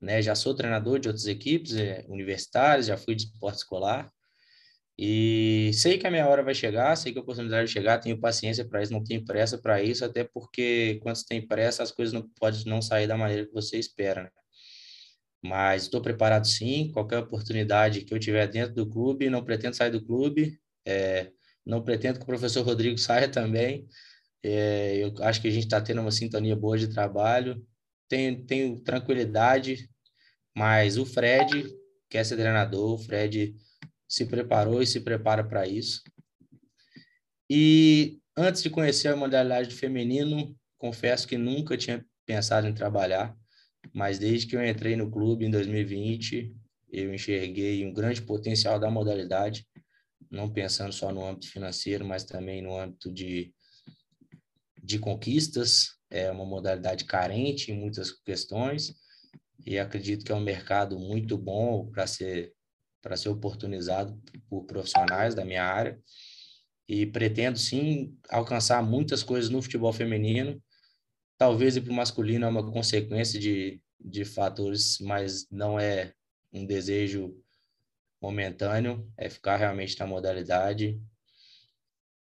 né? 0.00 0.22
Já 0.22 0.34
sou 0.34 0.54
treinador 0.54 0.98
de 0.98 1.08
outras 1.08 1.26
equipes 1.26 1.76
é, 1.76 2.04
universitárias, 2.08 2.86
já 2.86 2.96
fui 2.96 3.14
de 3.14 3.24
esporte 3.24 3.58
escolar 3.58 4.10
e 4.98 5.70
sei 5.74 5.96
que 5.96 6.08
a 6.08 6.10
minha 6.10 6.26
hora 6.26 6.42
vai 6.42 6.54
chegar, 6.54 6.96
sei 6.96 7.12
que 7.12 7.18
a 7.18 7.22
oportunidade 7.22 7.60
vai 7.60 7.68
chegar, 7.68 7.98
tenho 7.98 8.18
paciência 8.20 8.64
para 8.66 8.82
isso, 8.82 8.92
não 8.92 9.04
tenho 9.04 9.24
pressa 9.24 9.56
para 9.56 9.80
isso, 9.80 10.04
até 10.04 10.24
porque 10.24 10.98
quando 11.02 11.14
você 11.14 11.24
tem 11.24 11.46
pressa, 11.46 11.84
as 11.84 11.92
coisas 11.92 12.12
não 12.12 12.28
podem 12.30 12.64
não 12.66 12.82
sair 12.82 13.06
da 13.06 13.16
maneira 13.16 13.46
que 13.46 13.52
você 13.52 13.78
espera, 13.78 14.24
né? 14.24 14.30
Mas 15.40 15.84
estou 15.84 16.02
preparado 16.02 16.48
sim, 16.48 16.90
qualquer 16.92 17.18
oportunidade 17.18 18.00
que 18.02 18.12
eu 18.12 18.18
tiver 18.18 18.48
dentro 18.48 18.74
do 18.74 18.90
clube, 18.90 19.30
não 19.30 19.44
pretendo 19.44 19.76
sair 19.76 19.90
do 19.92 20.04
clube, 20.04 20.58
é, 20.84 21.30
não 21.64 21.80
pretendo 21.80 22.18
que 22.18 22.24
o 22.24 22.26
professor 22.26 22.64
Rodrigo 22.66 22.98
saia 22.98 23.28
também, 23.28 23.86
é, 24.42 24.96
eu 24.96 25.14
acho 25.22 25.40
que 25.40 25.46
a 25.46 25.50
gente 25.50 25.64
está 25.64 25.80
tendo 25.80 26.00
uma 26.00 26.10
sintonia 26.10 26.56
boa 26.56 26.76
de 26.76 26.88
trabalho, 26.88 27.64
tenho, 28.08 28.44
tenho 28.44 28.80
tranquilidade, 28.80 29.88
mas 30.56 30.96
o 30.96 31.04
Fred 31.04 31.68
quer 32.08 32.24
ser 32.24 32.36
treinador, 32.36 32.94
o 32.94 32.98
Fred 32.98 33.54
se 34.08 34.24
preparou 34.26 34.82
e 34.82 34.86
se 34.86 35.00
prepara 35.00 35.44
para 35.44 35.66
isso. 35.66 36.02
E 37.50 38.18
antes 38.36 38.62
de 38.62 38.70
conhecer 38.70 39.08
a 39.08 39.16
modalidade 39.16 39.74
feminino, 39.74 40.56
confesso 40.78 41.28
que 41.28 41.36
nunca 41.36 41.76
tinha 41.76 42.04
pensado 42.26 42.66
em 42.66 42.74
trabalhar, 42.74 43.36
mas 43.92 44.18
desde 44.18 44.46
que 44.46 44.56
eu 44.56 44.64
entrei 44.64 44.96
no 44.96 45.10
clube 45.10 45.44
em 45.44 45.50
2020, 45.50 46.54
eu 46.90 47.14
enxerguei 47.14 47.84
um 47.84 47.92
grande 47.92 48.22
potencial 48.22 48.78
da 48.78 48.90
modalidade, 48.90 49.66
não 50.30 50.50
pensando 50.52 50.92
só 50.92 51.12
no 51.12 51.26
âmbito 51.26 51.50
financeiro, 51.50 52.04
mas 52.04 52.24
também 52.24 52.62
no 52.62 52.78
âmbito 52.78 53.12
de, 53.12 53.52
de 54.82 54.98
conquistas, 54.98 55.97
é 56.10 56.30
uma 56.30 56.44
modalidade 56.44 57.04
carente 57.04 57.70
em 57.70 57.78
muitas 57.78 58.10
questões 58.10 58.94
e 59.64 59.78
acredito 59.78 60.24
que 60.24 60.32
é 60.32 60.34
um 60.34 60.40
mercado 60.40 60.98
muito 60.98 61.36
bom 61.36 61.90
para 61.90 62.06
ser 62.06 62.54
para 63.00 63.16
ser 63.16 63.28
oportunizado 63.28 64.20
por 64.48 64.64
profissionais 64.64 65.34
da 65.34 65.44
minha 65.44 65.64
área. 65.64 65.98
E 66.88 67.06
pretendo 67.06 67.56
sim 67.56 68.18
alcançar 68.28 68.82
muitas 68.82 69.22
coisas 69.22 69.48
no 69.50 69.62
futebol 69.62 69.92
feminino. 69.92 70.60
Talvez 71.36 71.76
ir 71.76 71.82
para 71.82 71.92
o 71.92 71.94
masculino 71.94 72.44
é 72.44 72.48
uma 72.48 72.72
consequência 72.72 73.38
de, 73.38 73.80
de 74.00 74.24
fatores, 74.24 74.98
mas 75.00 75.48
não 75.48 75.78
é 75.78 76.12
um 76.52 76.66
desejo 76.66 77.40
momentâneo, 78.20 79.08
é 79.16 79.30
ficar 79.30 79.56
realmente 79.56 79.98
na 79.98 80.06
modalidade 80.06 81.00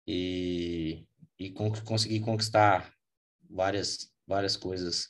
e, 0.06 1.06
e 1.40 1.52
conseguir 1.52 2.20
conquistar 2.20 2.94
várias, 3.50 4.12
várias 4.28 4.56
coisas 4.56 5.10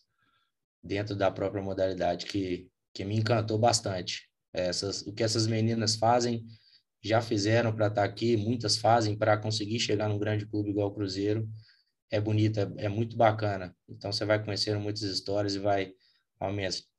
dentro 0.82 1.15
da 1.15 1.30
própria 1.30 1.62
modalidade 1.62 2.25
que, 2.25 2.69
que 2.93 3.04
me 3.04 3.15
encantou 3.15 3.58
bastante. 3.58 4.30
Essas, 4.54 5.02
o 5.02 5.13
que 5.13 5.23
essas 5.23 5.45
meninas 5.45 5.95
fazem, 5.95 6.45
já 7.02 7.21
fizeram 7.21 7.73
para 7.73 7.88
estar 7.88 8.02
tá 8.02 8.08
aqui, 8.08 8.36
muitas 8.38 8.78
fazem 8.78 9.17
para 9.17 9.38
conseguir 9.38 9.80
chegar 9.80 10.10
num 10.10 10.17
grande 10.17 10.45
clube 10.45 10.69
igual 10.69 10.88
o 10.88 10.93
Cruzeiro. 10.93 11.47
É 12.12 12.19
bonito, 12.19 12.60
é, 12.60 12.86
é 12.86 12.89
muito 12.89 13.15
bacana. 13.15 13.75
Então 13.88 14.12
você 14.12 14.25
vai 14.25 14.43
conhecendo 14.43 14.80
muitas 14.80 15.04
histórias 15.04 15.56
e 15.56 15.60
vai 15.60 15.93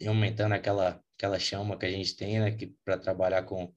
aumentando 0.06 0.54
aquela, 0.54 1.02
aquela 1.16 1.38
chama 1.38 1.78
que 1.78 1.86
a 1.86 1.90
gente 1.90 2.14
tem, 2.14 2.38
né? 2.38 2.52
Que 2.52 2.74
para 2.84 2.98
trabalhar 2.98 3.42
com, 3.42 3.72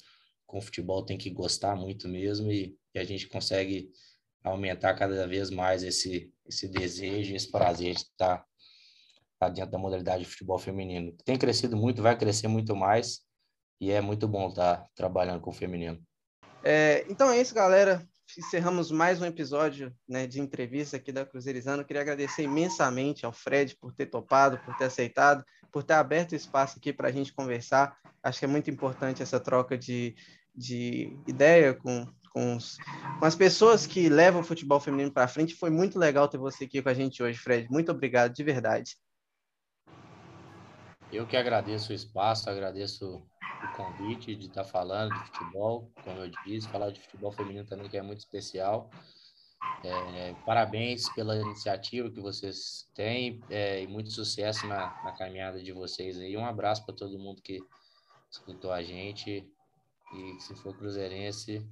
com 0.45 0.61
futebol 0.61 1.03
tem 1.03 1.17
que 1.17 1.29
gostar 1.29 1.75
muito 1.75 2.07
mesmo 2.07 2.51
e, 2.51 2.77
e 2.93 2.99
a 2.99 3.03
gente 3.03 3.27
consegue 3.27 3.89
aumentar 4.43 4.93
cada 4.95 5.25
vez 5.27 5.49
mais 5.49 5.83
esse, 5.83 6.31
esse 6.45 6.67
desejo, 6.67 7.35
esse 7.35 7.49
prazer 7.49 7.93
de 7.93 8.01
estar, 8.01 8.45
estar 9.33 9.49
dentro 9.49 9.71
da 9.71 9.77
modalidade 9.77 10.23
de 10.23 10.29
futebol 10.29 10.59
feminino. 10.59 11.15
Tem 11.23 11.37
crescido 11.37 11.77
muito, 11.77 12.01
vai 12.01 12.17
crescer 12.17 12.47
muito 12.47 12.75
mais 12.75 13.21
e 13.79 13.91
é 13.91 14.01
muito 14.01 14.27
bom 14.27 14.49
estar 14.49 14.85
trabalhando 14.95 15.41
com 15.41 15.49
o 15.49 15.53
feminino. 15.53 16.01
É, 16.63 17.05
então 17.09 17.29
é 17.29 17.39
isso, 17.39 17.55
galera. 17.55 18.05
Encerramos 18.37 18.89
mais 18.89 19.21
um 19.21 19.25
episódio 19.25 19.93
né, 20.07 20.25
de 20.25 20.41
entrevista 20.41 20.97
aqui 20.97 21.11
da 21.11 21.25
Cruzeirizando. 21.25 21.85
queria 21.85 22.01
agradecer 22.01 22.43
imensamente 22.43 23.25
ao 23.25 23.31
Fred 23.31 23.75
por 23.75 23.93
ter 23.93 24.07
topado, 24.07 24.57
por 24.59 24.75
ter 24.75 24.85
aceitado, 24.85 25.43
por 25.71 25.83
ter 25.83 25.93
aberto 25.93 26.33
espaço 26.33 26.77
aqui 26.77 26.91
para 26.91 27.09
a 27.09 27.11
gente 27.11 27.33
conversar. 27.33 27.95
Acho 28.23 28.39
que 28.39 28.45
é 28.45 28.47
muito 28.47 28.71
importante 28.71 29.21
essa 29.21 29.39
troca 29.39 29.77
de, 29.77 30.15
de 30.55 31.15
ideia 31.27 31.73
com, 31.73 32.07
com, 32.33 32.57
os, 32.57 32.77
com 33.19 33.25
as 33.25 33.35
pessoas 33.35 33.85
que 33.85 34.09
levam 34.09 34.41
o 34.41 34.43
futebol 34.43 34.79
feminino 34.79 35.11
para 35.11 35.27
frente. 35.27 35.55
Foi 35.55 35.69
muito 35.69 35.99
legal 35.99 36.27
ter 36.27 36.37
você 36.37 36.65
aqui 36.65 36.81
com 36.81 36.89
a 36.89 36.93
gente 36.93 37.21
hoje, 37.21 37.37
Fred. 37.37 37.69
Muito 37.69 37.91
obrigado, 37.91 38.33
de 38.33 38.43
verdade. 38.43 38.97
Eu 41.11 41.27
que 41.27 41.37
agradeço 41.37 41.91
o 41.91 41.95
espaço, 41.95 42.49
agradeço 42.49 43.17
o 43.63 43.77
convite 43.77 44.35
de 44.35 44.47
estar 44.47 44.63
falando 44.63 45.13
de 45.13 45.25
futebol, 45.27 45.91
como 46.03 46.19
eu 46.19 46.31
disse, 46.43 46.67
falar 46.67 46.89
de 46.89 46.99
futebol 46.99 47.31
feminino 47.31 47.65
também, 47.65 47.87
que 47.87 47.97
é 47.97 48.01
muito 48.01 48.19
especial. 48.19 48.89
É, 49.83 50.33
parabéns 50.45 51.07
pela 51.13 51.35
iniciativa 51.35 52.09
que 52.09 52.19
vocês 52.19 52.89
têm 52.95 53.41
é, 53.49 53.81
e 53.83 53.87
muito 53.87 54.11
sucesso 54.11 54.65
na, 54.65 54.87
na, 55.03 55.11
caminhada 55.11 55.61
de 55.61 55.71
vocês 55.71 56.17
aí. 56.17 56.35
Um 56.35 56.45
abraço 56.45 56.85
para 56.85 56.95
todo 56.95 57.19
mundo 57.19 57.41
que 57.41 57.61
escutou 58.31 58.71
a 58.71 58.81
gente 58.81 59.47
e 60.13 60.39
se 60.39 60.55
for 60.55 60.75
cruzeirense, 60.75 61.65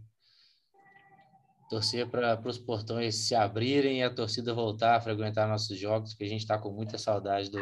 torcer 1.71 2.05
para 2.05 2.37
os 2.45 2.57
portões 2.57 3.15
se 3.15 3.33
abrirem 3.33 3.99
e 3.99 4.03
a 4.03 4.13
torcida 4.13 4.53
voltar 4.53 4.97
a 4.97 4.99
frequentar 4.99 5.47
nossos 5.47 5.79
jogos, 5.79 6.13
que 6.13 6.25
a 6.25 6.27
gente 6.27 6.41
está 6.41 6.57
com 6.57 6.69
muita 6.69 6.97
saudade 6.97 7.49
do, 7.49 7.59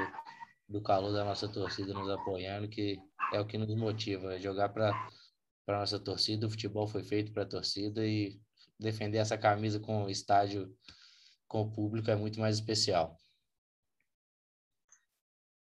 do 0.67 0.81
calor 0.81 1.13
da 1.13 1.23
nossa 1.23 1.47
torcida 1.47 1.93
nos 1.93 2.09
apoiando, 2.09 2.67
que 2.67 2.99
é 3.31 3.39
o 3.39 3.45
que 3.45 3.55
nos 3.55 3.71
motiva, 3.75 4.39
jogar 4.39 4.69
para 4.69 4.89
a 5.67 5.73
nossa 5.73 5.99
torcida. 5.99 6.47
O 6.47 6.49
futebol 6.49 6.87
foi 6.87 7.03
feito 7.03 7.31
para 7.31 7.43
a 7.43 7.45
torcida 7.45 8.03
e 8.03 8.41
defender 8.79 9.19
essa 9.19 9.37
camisa 9.37 9.79
com 9.79 10.05
o 10.05 10.09
estádio, 10.09 10.75
com 11.47 11.61
o 11.61 11.71
público, 11.71 12.09
é 12.09 12.15
muito 12.15 12.39
mais 12.39 12.55
especial. 12.55 13.15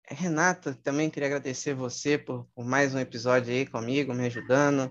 Renata, 0.09 0.73
também 0.73 1.09
queria 1.09 1.27
agradecer 1.27 1.73
você 1.73 2.17
por, 2.17 2.47
por 2.55 2.63
mais 2.63 2.95
um 2.95 2.99
episódio 2.99 3.51
aí 3.51 3.65
comigo, 3.65 4.13
me 4.13 4.25
ajudando. 4.27 4.89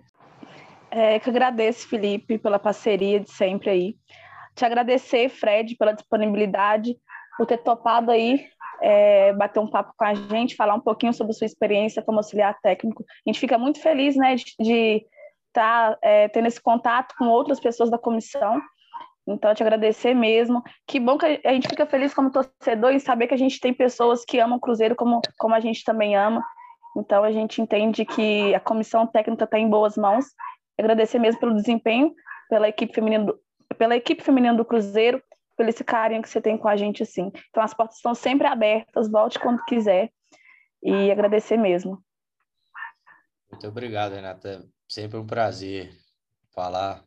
É, 0.90 1.18
que 1.18 1.28
agradeço, 1.28 1.88
Felipe, 1.88 2.38
pela 2.38 2.58
parceria 2.58 3.20
de 3.20 3.30
sempre 3.30 3.70
aí. 3.70 3.96
Te 4.54 4.64
agradecer, 4.64 5.28
Fred, 5.28 5.76
pela 5.76 5.92
disponibilidade, 5.92 6.96
por 7.36 7.46
ter 7.46 7.58
topado 7.58 8.10
aí 8.10 8.46
é, 8.80 9.32
bater 9.32 9.60
um 9.60 9.68
papo 9.68 9.92
com 9.96 10.04
a 10.04 10.14
gente, 10.14 10.56
falar 10.56 10.74
um 10.74 10.80
pouquinho 10.80 11.12
sobre 11.12 11.32
sua 11.32 11.46
experiência 11.46 12.02
como 12.02 12.18
auxiliar 12.18 12.58
técnico. 12.60 13.04
A 13.04 13.30
gente 13.30 13.40
fica 13.40 13.58
muito 13.58 13.80
feliz, 13.80 14.16
né, 14.16 14.34
de 14.34 15.04
estar 15.48 15.92
tá, 15.92 15.98
é, 16.02 16.28
tendo 16.28 16.48
esse 16.48 16.60
contato 16.60 17.14
com 17.18 17.26
outras 17.26 17.60
pessoas 17.60 17.90
da 17.90 17.98
comissão. 17.98 18.60
Então, 19.28 19.52
te 19.54 19.62
agradecer 19.62 20.14
mesmo. 20.14 20.62
Que 20.86 21.00
bom 21.00 21.18
que 21.18 21.40
a 21.44 21.52
gente 21.52 21.68
fica 21.68 21.84
feliz 21.84 22.14
como 22.14 22.30
torcedor 22.30 22.92
em 22.92 23.00
saber 23.00 23.26
que 23.26 23.34
a 23.34 23.38
gente 23.38 23.58
tem 23.58 23.74
pessoas 23.74 24.24
que 24.24 24.38
amam 24.38 24.58
o 24.58 24.60
Cruzeiro 24.60 24.94
como, 24.94 25.20
como 25.36 25.54
a 25.54 25.60
gente 25.60 25.82
também 25.82 26.14
ama. 26.14 26.44
Então, 26.96 27.24
a 27.24 27.32
gente 27.32 27.60
entende 27.60 28.04
que 28.04 28.54
a 28.54 28.60
comissão 28.60 29.06
técnica 29.06 29.44
está 29.44 29.58
em 29.58 29.68
boas 29.68 29.96
mãos. 29.96 30.26
Agradecer 30.78 31.18
mesmo 31.18 31.40
pelo 31.40 31.54
desempenho, 31.54 32.14
pela 32.48 32.68
equipe 32.68 32.94
feminina 32.94 33.24
do, 33.24 33.40
pela 33.78 33.96
equipe 33.96 34.22
feminina 34.22 34.54
do 34.54 34.64
Cruzeiro, 34.64 35.22
pelo 35.56 35.70
esse 35.70 35.82
carinho 35.82 36.22
que 36.22 36.28
você 36.28 36.40
tem 36.40 36.56
com 36.58 36.68
a 36.68 36.76
gente, 36.76 37.02
assim. 37.02 37.32
Então, 37.50 37.62
as 37.62 37.72
portas 37.72 37.96
estão 37.96 38.14
sempre 38.14 38.46
abertas, 38.46 39.10
volte 39.10 39.38
quando 39.38 39.64
quiser. 39.64 40.12
E 40.82 41.10
agradecer 41.10 41.56
mesmo. 41.56 42.02
Muito 43.50 43.66
obrigado, 43.66 44.12
Renata. 44.12 44.64
Sempre 44.88 45.18
um 45.18 45.26
prazer 45.26 45.90
falar 46.54 47.02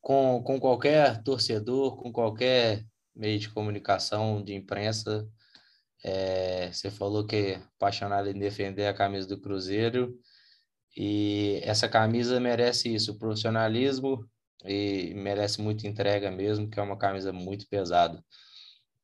com, 0.00 0.42
com 0.42 0.60
qualquer 0.60 1.22
torcedor, 1.22 1.96
com 1.96 2.12
qualquer 2.12 2.84
meio 3.16 3.38
de 3.38 3.48
comunicação, 3.48 4.42
de 4.42 4.54
imprensa. 4.54 5.26
É, 6.04 6.70
você 6.70 6.90
falou 6.90 7.26
que 7.26 7.36
é 7.36 7.62
apaixonado 7.76 8.28
em 8.28 8.38
defender 8.38 8.86
a 8.86 8.94
camisa 8.94 9.26
do 9.26 9.40
Cruzeiro 9.40 10.14
e 10.96 11.60
essa 11.62 11.88
camisa 11.88 12.38
merece 12.40 12.94
isso, 12.94 13.18
profissionalismo 13.18 14.28
e 14.64 15.12
merece 15.14 15.60
muita 15.60 15.86
entrega 15.86 16.30
mesmo, 16.30 16.68
que 16.68 16.78
é 16.78 16.82
uma 16.82 16.96
camisa 16.98 17.32
muito 17.32 17.66
pesada. 17.68 18.24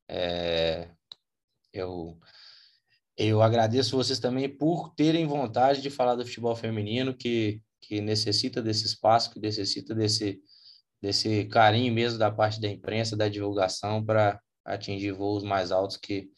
É, 0.07 0.89
eu 1.73 2.17
eu 3.17 3.41
agradeço 3.41 3.95
vocês 3.95 4.19
também 4.19 4.49
por 4.49 4.93
terem 4.95 5.27
vontade 5.27 5.81
de 5.81 5.89
falar 5.89 6.15
do 6.15 6.25
futebol 6.25 6.55
feminino, 6.55 7.13
que, 7.13 7.61
que 7.79 8.01
necessita 8.01 8.61
desse 8.61 8.85
espaço, 8.85 9.31
que 9.31 9.39
necessita 9.39 9.93
desse, 9.93 10.41
desse 10.99 11.45
carinho 11.45 11.93
mesmo 11.93 12.17
da 12.17 12.31
parte 12.31 12.59
da 12.59 12.67
imprensa, 12.67 13.15
da 13.15 13.29
divulgação, 13.29 14.03
para 14.03 14.41
atingir 14.65 15.11
voos 15.11 15.43
mais 15.43 15.71
altos 15.71 15.97
que 15.97 16.29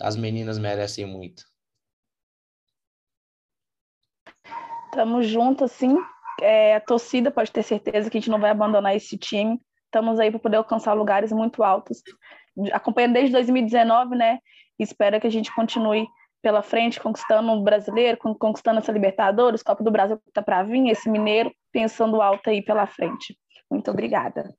as 0.00 0.14
meninas 0.16 0.58
merecem 0.58 1.06
muito. 1.06 1.42
Tamo 4.92 5.22
junto, 5.22 5.68
sim. 5.68 5.96
É, 6.40 6.76
a 6.76 6.80
torcida 6.80 7.30
pode 7.30 7.50
ter 7.50 7.62
certeza 7.62 8.08
que 8.08 8.16
a 8.16 8.20
gente 8.20 8.30
não 8.30 8.40
vai 8.40 8.50
abandonar 8.50 8.94
esse 8.94 9.16
time. 9.18 9.60
Estamos 9.84 10.20
aí 10.20 10.30
para 10.30 10.40
poder 10.40 10.56
alcançar 10.56 10.92
lugares 10.92 11.32
muito 11.32 11.62
altos. 11.62 12.02
Acompanhando 12.72 13.14
desde 13.14 13.32
2019, 13.32 14.16
né? 14.16 14.38
Espero 14.78 15.20
que 15.20 15.26
a 15.26 15.30
gente 15.30 15.54
continue 15.54 16.06
pela 16.40 16.62
frente, 16.62 17.00
conquistando 17.00 17.50
o 17.50 17.62
brasileiro, 17.62 18.16
conquistando 18.16 18.78
essa 18.78 18.92
Libertadores, 18.92 19.62
Copa 19.62 19.82
do 19.82 19.90
Brasil 19.90 20.18
que 20.18 20.28
está 20.28 20.40
para 20.40 20.62
vir, 20.62 20.88
esse 20.88 21.10
mineiro, 21.10 21.52
pensando 21.72 22.22
alto 22.22 22.48
aí 22.48 22.62
pela 22.62 22.86
frente. 22.86 23.36
Muito 23.70 23.90
obrigada. 23.90 24.54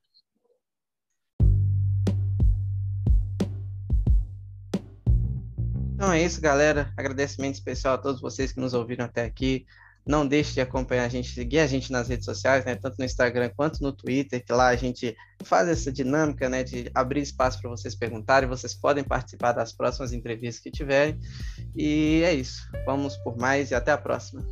Então 5.94 6.12
é 6.12 6.22
isso, 6.22 6.40
galera. 6.40 6.92
Agradecimento 6.96 7.54
especial 7.54 7.94
a 7.94 7.98
todos 7.98 8.20
vocês 8.20 8.52
que 8.52 8.60
nos 8.60 8.72
ouviram 8.72 9.04
até 9.04 9.24
aqui. 9.24 9.66
Não 10.10 10.26
deixe 10.26 10.54
de 10.54 10.60
acompanhar 10.60 11.04
a 11.04 11.08
gente, 11.08 11.32
seguir 11.32 11.60
a 11.60 11.68
gente 11.68 11.92
nas 11.92 12.08
redes 12.08 12.24
sociais, 12.24 12.64
né? 12.64 12.74
Tanto 12.74 12.96
no 12.98 13.04
Instagram 13.04 13.48
quanto 13.56 13.80
no 13.80 13.92
Twitter, 13.92 14.44
que 14.44 14.52
lá 14.52 14.66
a 14.66 14.74
gente 14.74 15.16
faz 15.44 15.68
essa 15.68 15.92
dinâmica, 15.92 16.48
né? 16.48 16.64
De 16.64 16.90
abrir 16.92 17.20
espaço 17.20 17.60
para 17.60 17.70
vocês 17.70 17.94
perguntarem. 17.94 18.48
Vocês 18.48 18.74
podem 18.74 19.04
participar 19.04 19.52
das 19.52 19.72
próximas 19.72 20.12
entrevistas 20.12 20.60
que 20.60 20.68
tiverem. 20.68 21.16
E 21.76 22.22
é 22.24 22.34
isso. 22.34 22.68
Vamos 22.84 23.16
por 23.18 23.38
mais 23.38 23.70
e 23.70 23.74
até 23.76 23.92
a 23.92 23.98
próxima. 23.98 24.44